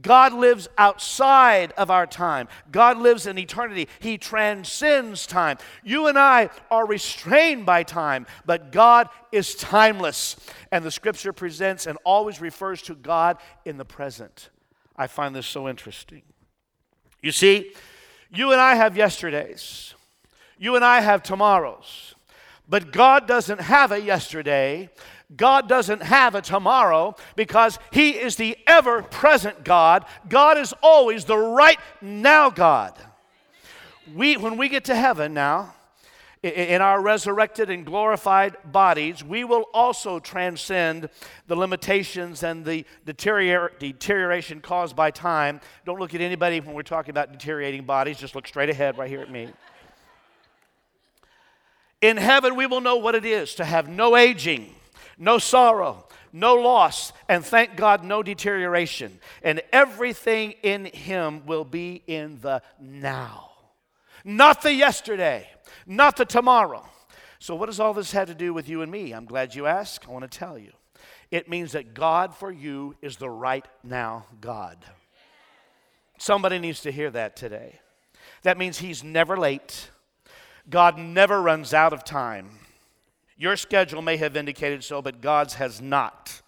[0.00, 2.48] God lives outside of our time.
[2.70, 3.88] God lives in eternity.
[3.98, 5.58] He transcends time.
[5.82, 10.36] You and I are restrained by time, but God is timeless.
[10.70, 14.50] And the scripture presents and always refers to God in the present.
[14.96, 16.22] I find this so interesting.
[17.22, 17.72] You see,
[18.30, 19.94] you and I have yesterdays,
[20.58, 22.14] you and I have tomorrows,
[22.68, 24.90] but God doesn't have a yesterday.
[25.34, 30.04] God doesn't have a tomorrow because He is the ever present God.
[30.28, 32.94] God is always the right now God.
[34.14, 35.74] We, when we get to heaven now,
[36.42, 41.08] in our resurrected and glorified bodies, we will also transcend
[41.48, 45.60] the limitations and the deterioration caused by time.
[45.84, 49.10] Don't look at anybody when we're talking about deteriorating bodies, just look straight ahead right
[49.10, 49.48] here at me.
[52.00, 54.75] In heaven, we will know what it is to have no aging
[55.18, 59.18] no sorrow, no loss, and thank God, no deterioration.
[59.42, 63.50] And everything in Him will be in the now,
[64.24, 65.48] not the yesterday,
[65.86, 66.86] not the tomorrow.
[67.38, 69.12] So, what does all this have to do with you and me?
[69.12, 70.08] I'm glad you asked.
[70.08, 70.72] I want to tell you.
[71.30, 74.78] It means that God for you is the right now God.
[76.18, 77.80] Somebody needs to hear that today.
[78.42, 79.90] That means He's never late,
[80.68, 82.50] God never runs out of time.
[83.36, 86.42] Your schedule may have indicated so, but God's has not.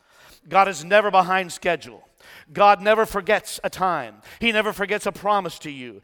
[0.48, 2.08] God is never behind schedule.
[2.52, 4.16] God never forgets a time.
[4.40, 6.00] He never forgets a promise to you.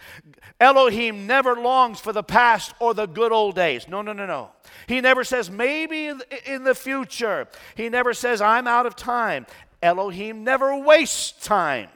[0.60, 3.88] Elohim never longs for the past or the good old days.
[3.88, 4.50] No, no, no, no.
[4.86, 6.12] He never says, maybe
[6.46, 7.48] in the future.
[7.74, 9.46] He never says, I'm out of time.
[9.82, 11.88] Elohim never wastes time.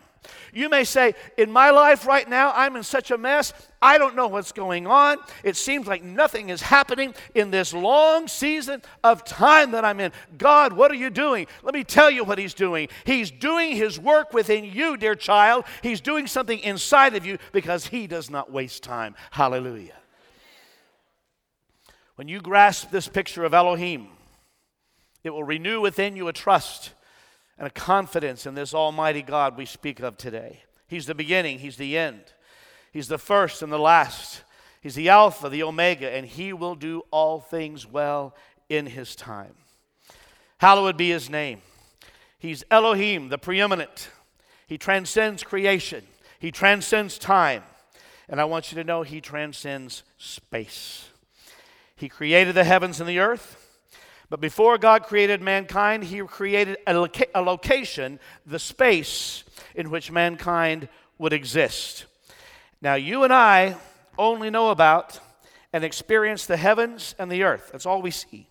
[0.52, 3.52] You may say, In my life right now, I'm in such a mess.
[3.80, 5.18] I don't know what's going on.
[5.44, 10.12] It seems like nothing is happening in this long season of time that I'm in.
[10.36, 11.46] God, what are you doing?
[11.62, 12.88] Let me tell you what He's doing.
[13.04, 15.64] He's doing His work within you, dear child.
[15.82, 19.14] He's doing something inside of you because He does not waste time.
[19.30, 19.94] Hallelujah.
[22.16, 24.08] When you grasp this picture of Elohim,
[25.22, 26.92] it will renew within you a trust
[27.56, 30.62] and a confidence in this Almighty God we speak of today.
[30.88, 32.22] He's the beginning, He's the end,
[32.98, 34.42] He's the first and the last.
[34.80, 38.34] He's the Alpha, the Omega, and He will do all things well
[38.68, 39.54] in His time.
[40.56, 41.62] Hallowed be His name.
[42.40, 44.08] He's Elohim, the preeminent.
[44.66, 46.02] He transcends creation,
[46.40, 47.62] He transcends time.
[48.28, 51.08] And I want you to know He transcends space.
[51.94, 53.64] He created the heavens and the earth.
[54.28, 59.44] But before God created mankind, He created a, loca- a location, the space
[59.76, 62.06] in which mankind would exist.
[62.80, 63.76] Now, you and I
[64.16, 65.20] only know about
[65.72, 67.70] and experience the heavens and the earth.
[67.72, 68.48] That's all we see.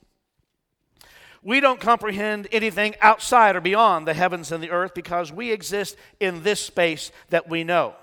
[1.43, 5.95] We don't comprehend anything outside or beyond the heavens and the earth because we exist
[6.19, 7.95] in this space that we know.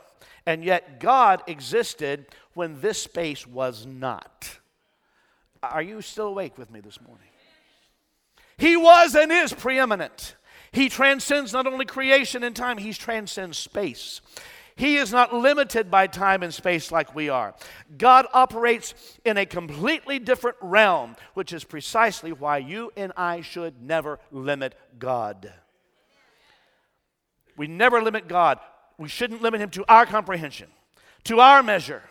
[0.47, 4.59] And yet, God existed when this space was not.
[5.63, 7.27] Are you still awake with me this morning?
[8.57, 10.37] He was and is preeminent.
[10.73, 14.21] He transcends not only creation and time, he transcends space.
[14.77, 17.55] He is not limited by time and space like we are.
[17.97, 18.95] God operates
[19.25, 24.75] in a completely different realm, which is precisely why you and I should never limit
[24.99, 25.53] God.
[27.57, 28.59] We never limit God.
[28.99, 30.69] We shouldn't limit Him to our comprehension,
[31.25, 32.03] to our measure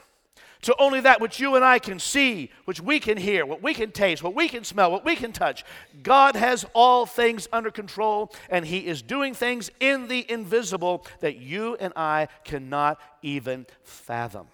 [0.64, 3.74] to only that which you and I can see, which we can hear, what we
[3.74, 5.64] can taste, what we can smell, what we can touch.
[6.02, 11.38] God has all things under control, and He is doing things in the invisible that
[11.38, 14.48] you and I cannot even fathom.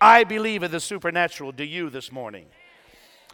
[0.00, 1.52] I believe in the supernatural.
[1.52, 2.46] Do you this morning?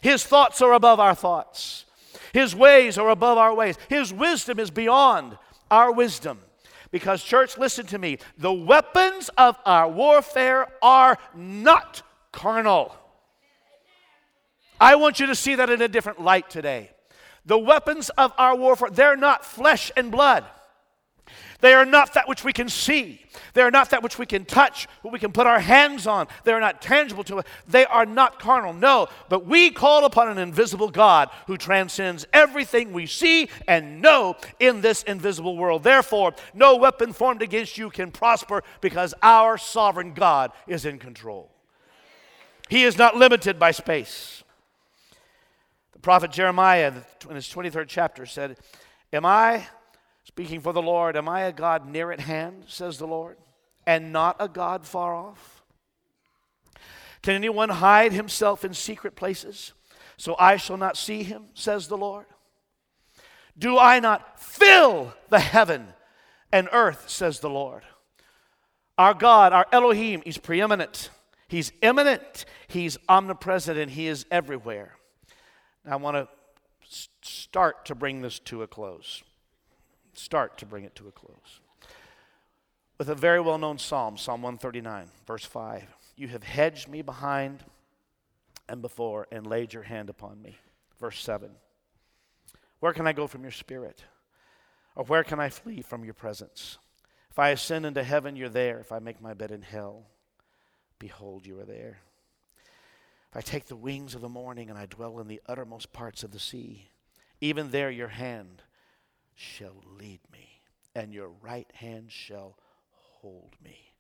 [0.01, 1.85] His thoughts are above our thoughts.
[2.33, 3.77] His ways are above our ways.
[3.89, 5.39] His wisdom is beyond
[5.71, 6.41] our wisdom.
[6.95, 8.19] Because, church, listen to me.
[8.39, 12.95] The weapons of our warfare are not carnal.
[14.81, 16.93] I want you to see that in a different light today.
[17.45, 20.45] The weapons of our warfare, they're not flesh and blood.
[21.65, 23.23] They are not that which we can see.
[23.55, 26.29] They are not that which we can touch, what we can put our hands on.
[26.45, 27.47] They are not tangible to us.
[27.67, 28.75] They are not carnal.
[28.75, 34.37] No, but we call upon an invisible God who transcends everything we see and know
[34.61, 35.85] in this invisible world.
[35.85, 41.51] Therefore, no weapon formed against you can prosper because our sovereign God is in control.
[42.69, 44.45] He is not limited by space.
[45.95, 46.93] The prophet Jeremiah,
[47.27, 48.59] in his 23rd chapter, said,
[49.15, 49.67] Am I
[50.25, 53.37] Speaking for the Lord, am I a God near at hand, says the Lord,
[53.87, 55.63] and not a God far off?
[57.23, 59.73] Can anyone hide himself in secret places
[60.17, 62.27] so I shall not see him, says the Lord?
[63.57, 65.89] Do I not fill the heaven
[66.51, 67.83] and earth, says the Lord?
[68.97, 71.11] Our God, our Elohim, He's preeminent,
[71.49, 74.97] He's immanent, He's omnipresent, and He is everywhere.
[75.85, 76.29] Now, I want to
[77.23, 79.23] start to bring this to a close
[80.19, 81.61] start to bring it to a close.
[82.99, 85.85] With a very well known psalm, Psalm 139, verse 5.
[86.17, 87.65] You have hedged me behind
[88.69, 90.59] and before and laid your hand upon me.
[91.01, 91.51] Verse 7.
[92.81, 94.05] Where can I go from your spirit?
[94.95, 96.79] Or where can I flee from your presence?
[97.31, 98.79] If I ascend into heaven, you're there.
[98.79, 100.07] If I make my bed in hell,
[100.99, 101.99] behold, you are there.
[103.31, 106.23] If I take the wings of the morning and I dwell in the uttermost parts
[106.23, 106.87] of the sea,
[107.41, 108.63] even there your hand
[109.35, 110.61] shall lead me,
[110.95, 112.57] and your right hand shall
[112.91, 113.95] hold me.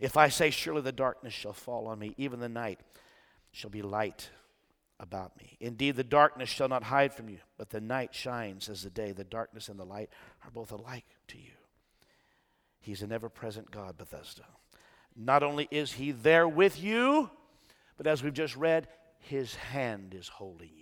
[0.00, 2.80] If I say, Surely the darkness shall fall on me, even the night
[3.52, 4.30] shall be light
[4.98, 5.56] about me.
[5.60, 9.12] Indeed, the darkness shall not hide from you, but the night shines as the day.
[9.12, 10.10] The darkness and the light
[10.44, 11.52] are both alike to you.
[12.80, 14.44] He's an ever present God, Bethesda.
[15.14, 17.30] Not only is He there with you,
[17.96, 18.88] but as we've just read,
[19.18, 20.79] His hand is holding you.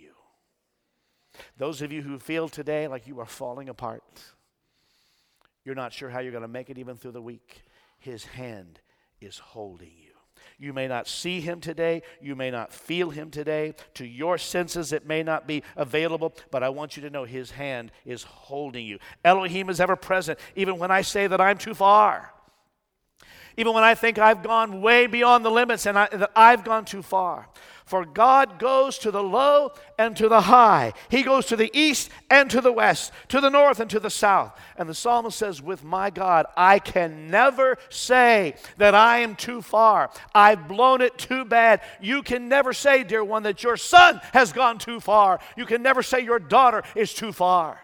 [1.57, 4.03] Those of you who feel today like you are falling apart,
[5.63, 7.63] you're not sure how you're going to make it even through the week,
[7.99, 8.79] His hand
[9.21, 10.09] is holding you.
[10.57, 12.01] You may not see him today.
[12.21, 13.75] You may not feel him today.
[13.95, 17.51] To your senses, it may not be available, but I want you to know his
[17.51, 18.99] hand is holding you.
[19.23, 22.33] Elohim is ever present, even when I say that I'm too far.
[23.59, 26.85] Even when I think I've gone way beyond the limits and I, that I've gone
[26.85, 27.49] too far.
[27.83, 30.93] For God goes to the low and to the high.
[31.09, 34.09] He goes to the east and to the west, to the north and to the
[34.09, 34.57] south.
[34.77, 39.61] And the psalmist says, With my God, I can never say that I am too
[39.61, 40.09] far.
[40.33, 41.81] I've blown it too bad.
[41.99, 45.41] You can never say, dear one, that your son has gone too far.
[45.57, 47.77] You can never say your daughter is too far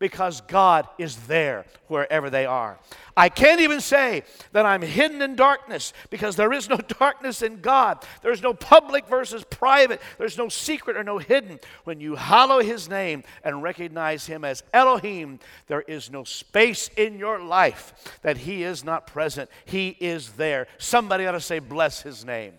[0.00, 2.78] because God is there wherever they are.
[3.16, 4.22] I can't even say
[4.52, 8.02] that I'm hidden in darkness because there is no darkness in God.
[8.22, 10.00] There's no public versus private.
[10.18, 11.60] There's no secret or no hidden.
[11.84, 17.18] When you hallow His name and recognize Him as Elohim, there is no space in
[17.18, 19.50] your life that He is not present.
[19.66, 20.66] He is there.
[20.78, 22.54] Somebody ought to say, Bless His name.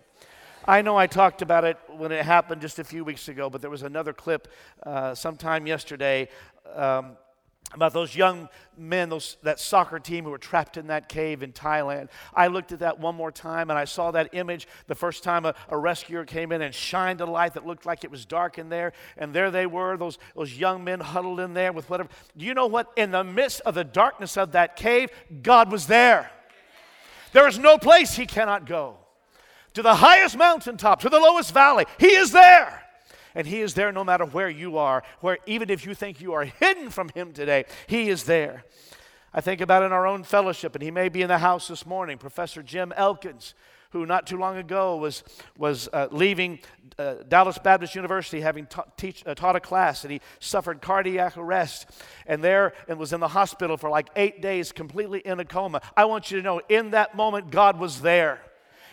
[0.65, 3.61] I know I talked about it when it happened just a few weeks ago, but
[3.61, 4.47] there was another clip
[4.83, 6.29] uh, sometime yesterday.
[6.75, 7.17] Um,
[7.73, 11.51] about those young men, those, that soccer team who were trapped in that cave in
[11.53, 12.09] Thailand.
[12.33, 15.45] I looked at that one more time and I saw that image the first time
[15.45, 18.57] a, a, rescuer came in and shined a light that looked like it was dark
[18.57, 18.93] in there.
[19.17, 22.09] And there they were, those, those young men huddled in there with whatever.
[22.35, 22.91] You know what?
[22.97, 25.09] In the midst of the darkness of that cave,
[25.41, 26.31] God was there.
[27.33, 28.97] There is no place he cannot go.
[29.75, 32.80] To the highest mountaintop, to the lowest valley, he is there
[33.35, 36.33] and He is there no matter where you are, where even if you think you
[36.33, 38.63] are hidden from Him today, He is there.
[39.33, 41.85] I think about in our own fellowship, and he may be in the house this
[41.85, 43.53] morning, Professor Jim Elkins,
[43.91, 45.23] who not too long ago was,
[45.57, 46.59] was uh, leaving
[46.97, 51.37] uh, Dallas Baptist University having ta- teach, uh, taught a class and he suffered cardiac
[51.37, 51.89] arrest
[52.25, 55.81] and there and was in the hospital for like eight days completely in a coma.
[55.95, 58.41] I want you to know in that moment God was there.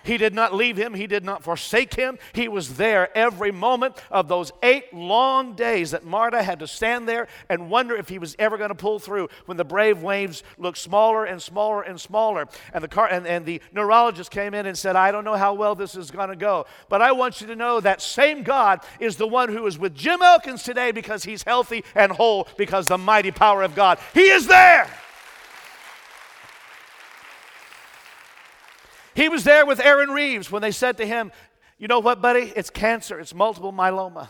[0.08, 2.18] He did not leave him, He did not forsake him.
[2.32, 7.06] He was there every moment of those eight long days that Marta had to stand
[7.06, 10.42] there and wonder if he was ever going to pull through when the brave waves
[10.56, 12.48] looked smaller and smaller and smaller.
[12.72, 15.52] And the, car, and, and the neurologist came in and said, I don't know how
[15.52, 16.64] well this is going to go.
[16.88, 19.94] But I want you to know that same God is the one who is with
[19.94, 23.98] Jim Elkins today because he's healthy and whole because the mighty power of God.
[24.14, 24.88] He is there.
[29.18, 31.32] He was there with Aaron Reeves when they said to him,
[31.76, 32.52] You know what, buddy?
[32.54, 34.28] It's cancer, it's multiple myeloma.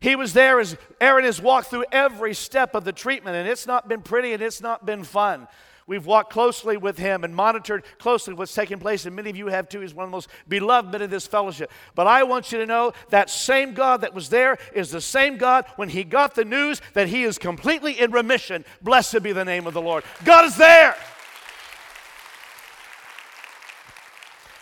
[0.00, 3.64] He was there as Aaron has walked through every step of the treatment, and it's
[3.64, 5.46] not been pretty and it's not been fun.
[5.86, 9.46] We've walked closely with him and monitored closely what's taking place, and many of you
[9.46, 9.82] have too.
[9.82, 11.70] He's one of the most beloved men of this fellowship.
[11.94, 15.36] But I want you to know that same God that was there is the same
[15.36, 18.64] God when he got the news that he is completely in remission.
[18.82, 20.02] Blessed be the name of the Lord.
[20.24, 20.96] God is there.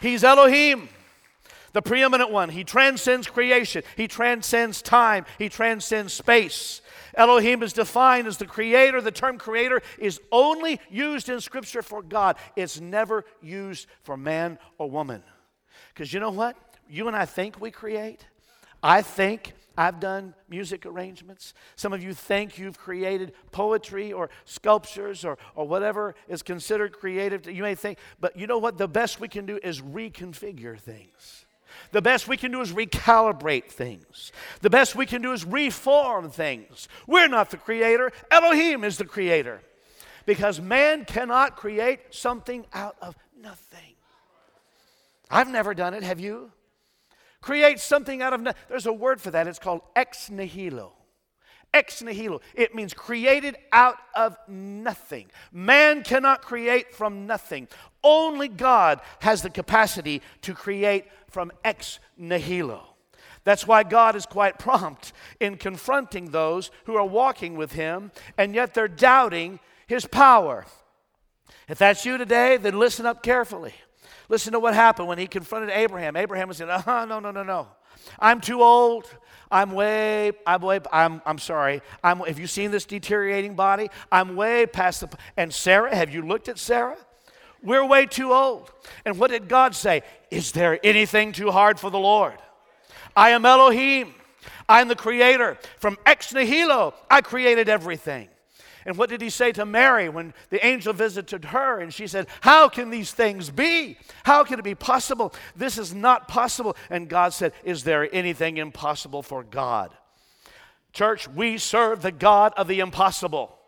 [0.01, 0.89] He's Elohim,
[1.73, 2.49] the preeminent one.
[2.49, 6.83] He transcends creation, He transcends time, He transcends space.
[7.15, 9.01] Elohim is defined as the creator.
[9.01, 14.59] The term creator is only used in Scripture for God, it's never used for man
[14.79, 15.23] or woman.
[15.95, 16.57] Because you know what?
[16.89, 18.27] You and I think we create.
[18.83, 21.53] I think I've done music arrangements.
[21.75, 27.47] Some of you think you've created poetry or sculptures or, or whatever is considered creative.
[27.47, 28.79] You may think, but you know what?
[28.79, 31.45] The best we can do is reconfigure things.
[31.93, 34.33] The best we can do is recalibrate things.
[34.63, 36.89] The best we can do is reform things.
[37.07, 39.61] We're not the creator, Elohim is the creator.
[40.25, 43.95] Because man cannot create something out of nothing.
[45.31, 46.51] I've never done it, have you?
[47.47, 48.61] Create something out of nothing.
[48.69, 49.47] There's a word for that.
[49.47, 50.95] It's called ex nihilo.
[51.73, 52.41] Ex nihilo.
[52.57, 55.27] It means created out of nothing.
[55.53, 57.69] Man cannot create from nothing.
[58.03, 62.83] Only God has the capacity to create from ex nihilo.
[63.45, 68.57] That's why God is quite prompt in confronting those who are walking with Him and
[68.57, 70.67] yet they're doubting His power.
[71.69, 73.75] If that's you today, then listen up carefully.
[74.29, 76.17] Listen to what happened when he confronted Abraham.
[76.17, 77.69] Abraham was saying, oh, no, no, no, no.
[78.19, 79.07] I'm too old.
[79.51, 81.83] I'm way, I'm way, I'm, I'm sorry.
[82.03, 83.89] I'm, have you seen this deteriorating body?
[84.11, 86.97] I'm way past the, and Sarah, have you looked at Sarah?
[87.63, 88.71] We're way too old.
[89.05, 90.03] And what did God say?
[90.31, 92.35] Is there anything too hard for the Lord?
[93.17, 94.15] I am Elohim.
[94.69, 95.59] I'm the creator.
[95.79, 98.29] From ex nihilo, I created everything.
[98.87, 102.29] And what did he say to Mary when the angel visited her and she said,
[102.41, 103.99] How can these things be?
[104.23, 105.35] How can it be possible?
[105.57, 106.77] This is not possible.
[106.89, 109.91] And God said, Is there anything impossible for God?
[110.93, 113.59] Church, we serve the God of the impossible.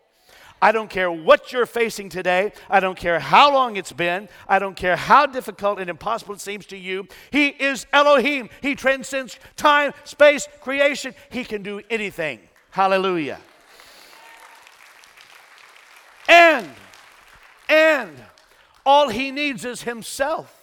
[0.61, 2.53] I don't care what you're facing today.
[2.69, 4.29] I don't care how long it's been.
[4.47, 7.07] I don't care how difficult and impossible it seems to you.
[7.31, 8.49] He is Elohim.
[8.61, 11.13] He transcends time, space, creation.
[11.29, 12.39] He can do anything.
[12.71, 13.39] Hallelujah.
[16.29, 16.69] And,
[17.67, 18.11] and
[18.85, 20.55] all he needs is himself.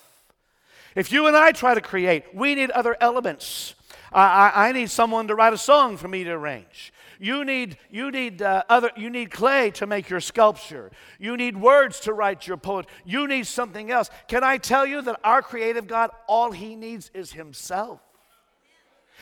[0.94, 3.74] If you and I try to create, we need other elements.
[4.12, 6.92] I, I, I need someone to write a song for me to arrange.
[7.18, 10.90] You need, you, need, uh, other, you need clay to make your sculpture.
[11.18, 12.84] You need words to write your poem.
[13.04, 14.08] You need something else.
[14.28, 18.00] Can I tell you that our creative God, all he needs is himself?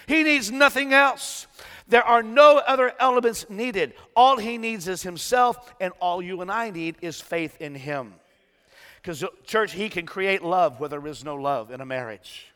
[0.06, 1.46] He needs nothing else.
[1.86, 3.94] There are no other elements needed.
[4.16, 8.14] All he needs is himself, and all you and I need is faith in him.
[8.96, 12.53] Because, church, he can create love where there is no love in a marriage.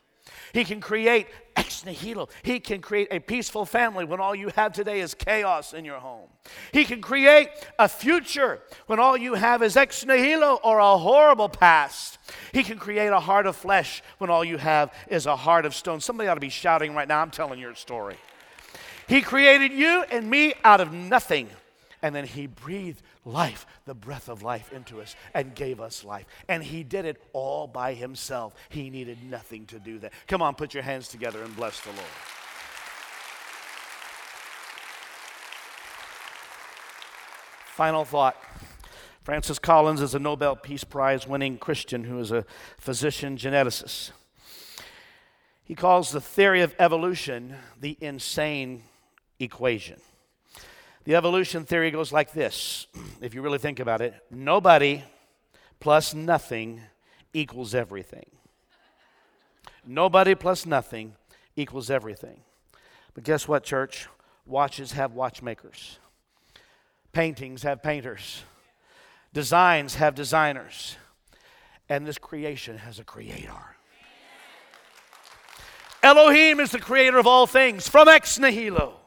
[0.53, 2.29] He can create ex nihilo.
[2.43, 5.99] He can create a peaceful family when all you have today is chaos in your
[5.99, 6.27] home.
[6.71, 11.49] He can create a future when all you have is ex nihilo or a horrible
[11.49, 12.17] past.
[12.53, 15.75] He can create a heart of flesh when all you have is a heart of
[15.75, 15.99] stone.
[15.99, 17.21] Somebody ought to be shouting right now.
[17.21, 18.15] I'm telling your story.
[19.07, 21.49] He created you and me out of nothing.
[22.01, 26.25] And then He breathed life, the breath of life, into us and gave us life.
[26.47, 28.53] And He did it all by Himself.
[28.69, 30.13] He needed nothing to do that.
[30.27, 32.03] Come on, put your hands together and bless the Lord.
[37.75, 38.35] Final thought.
[39.23, 42.45] Francis Collins is a Nobel Peace Prize winning Christian who is a
[42.77, 44.11] physician geneticist.
[45.63, 48.83] He calls the theory of evolution the insane
[49.39, 50.01] equation.
[51.09, 52.85] The evolution theory goes like this
[53.19, 55.01] if you really think about it nobody
[55.79, 56.81] plus nothing
[57.33, 58.29] equals everything.
[59.83, 61.15] Nobody plus nothing
[61.55, 62.41] equals everything.
[63.15, 64.07] But guess what, church?
[64.45, 65.97] Watches have watchmakers,
[67.11, 68.43] paintings have painters,
[69.33, 70.95] designs have designers,
[71.89, 73.75] and this creation has a creator.
[76.03, 78.99] Elohim is the creator of all things from ex nihilo.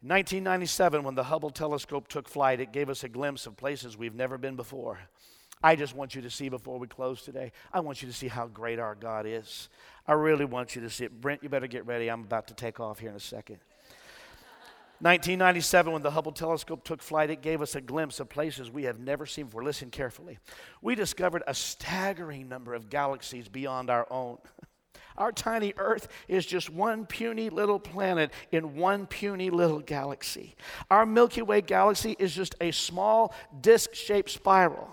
[0.00, 3.98] In 1997, when the Hubble telescope took flight, it gave us a glimpse of places
[3.98, 5.00] we've never been before.
[5.60, 8.28] I just want you to see before we close today, I want you to see
[8.28, 9.68] how great our God is.
[10.06, 11.20] I really want you to see it.
[11.20, 12.08] Brent, you better get ready.
[12.08, 13.58] I'm about to take off here in a second.
[15.00, 18.84] 1997, when the Hubble telescope took flight, it gave us a glimpse of places we
[18.84, 19.64] have never seen before.
[19.64, 20.38] Listen carefully.
[20.80, 24.38] We discovered a staggering number of galaxies beyond our own.
[25.16, 30.54] Our tiny Earth is just one puny little planet in one puny little galaxy.
[30.90, 34.90] Our Milky Way galaxy is just a small disc shaped spiral.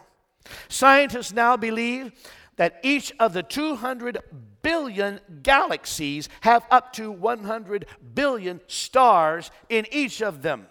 [0.68, 2.12] Scientists now believe
[2.58, 4.20] that each of the 200
[4.62, 10.68] billion galaxies have up to 100 billion stars in each of them.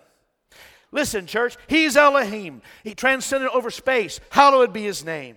[0.90, 2.62] Listen, church, He's Elohim.
[2.84, 4.20] He transcended over space.
[4.30, 5.36] Hallowed be His name.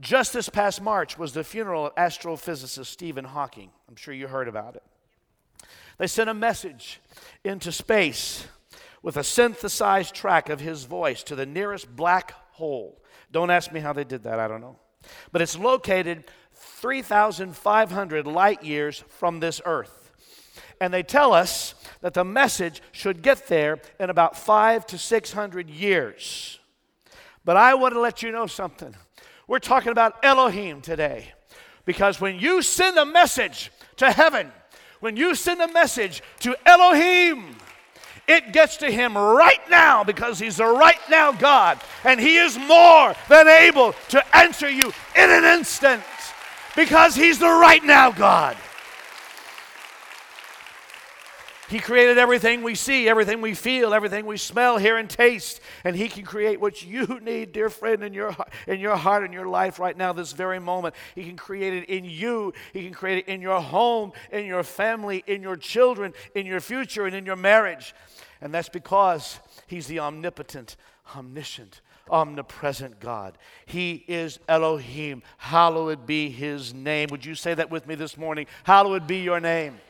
[0.00, 3.70] Just this past March was the funeral of astrophysicist Stephen Hawking.
[3.88, 4.82] I'm sure you heard about it.
[5.98, 7.00] They sent a message
[7.44, 8.46] into space
[9.02, 13.02] with a synthesized track of his voice to the nearest black hole.
[13.30, 14.78] Don't ask me how they did that, I don't know.
[15.30, 16.24] But it's located
[16.54, 20.10] 3,500 light years from this earth.
[20.80, 25.70] And they tell us that the message should get there in about five to 600
[25.70, 26.58] years.
[27.44, 28.94] But I want to let you know something.
[29.46, 31.32] We're talking about Elohim today.
[31.84, 34.52] Because when you send a message to heaven,
[35.00, 37.56] when you send a message to Elohim,
[38.28, 41.80] it gets to him right now because he's the right now God.
[42.04, 46.02] And he is more than able to answer you in an instant
[46.76, 48.56] because he's the right now God.
[51.72, 55.58] He created everything we see, everything we feel, everything we smell, hear, and taste.
[55.84, 59.32] And He can create what you need, dear friend, in your, in your heart, in
[59.32, 60.94] your life right now, this very moment.
[61.14, 62.52] He can create it in you.
[62.74, 66.60] He can create it in your home, in your family, in your children, in your
[66.60, 67.94] future, and in your marriage.
[68.42, 70.76] And that's because He's the omnipotent,
[71.16, 73.38] omniscient, omnipresent God.
[73.64, 75.22] He is Elohim.
[75.38, 77.08] Hallowed be His name.
[77.10, 78.44] Would you say that with me this morning?
[78.64, 79.80] Hallowed be your name.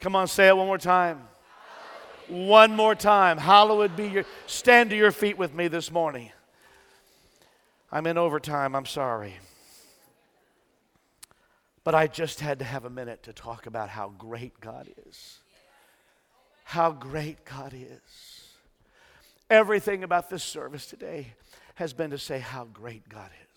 [0.00, 1.28] Come on, say it one more time.
[2.28, 3.36] One more time.
[3.38, 4.24] Hallowed be your.
[4.46, 6.30] Stand to your feet with me this morning.
[7.92, 8.74] I'm in overtime.
[8.74, 9.34] I'm sorry.
[11.82, 15.38] But I just had to have a minute to talk about how great God is.
[16.64, 18.48] How great God is.
[19.48, 21.34] Everything about this service today
[21.74, 23.49] has been to say how great God is.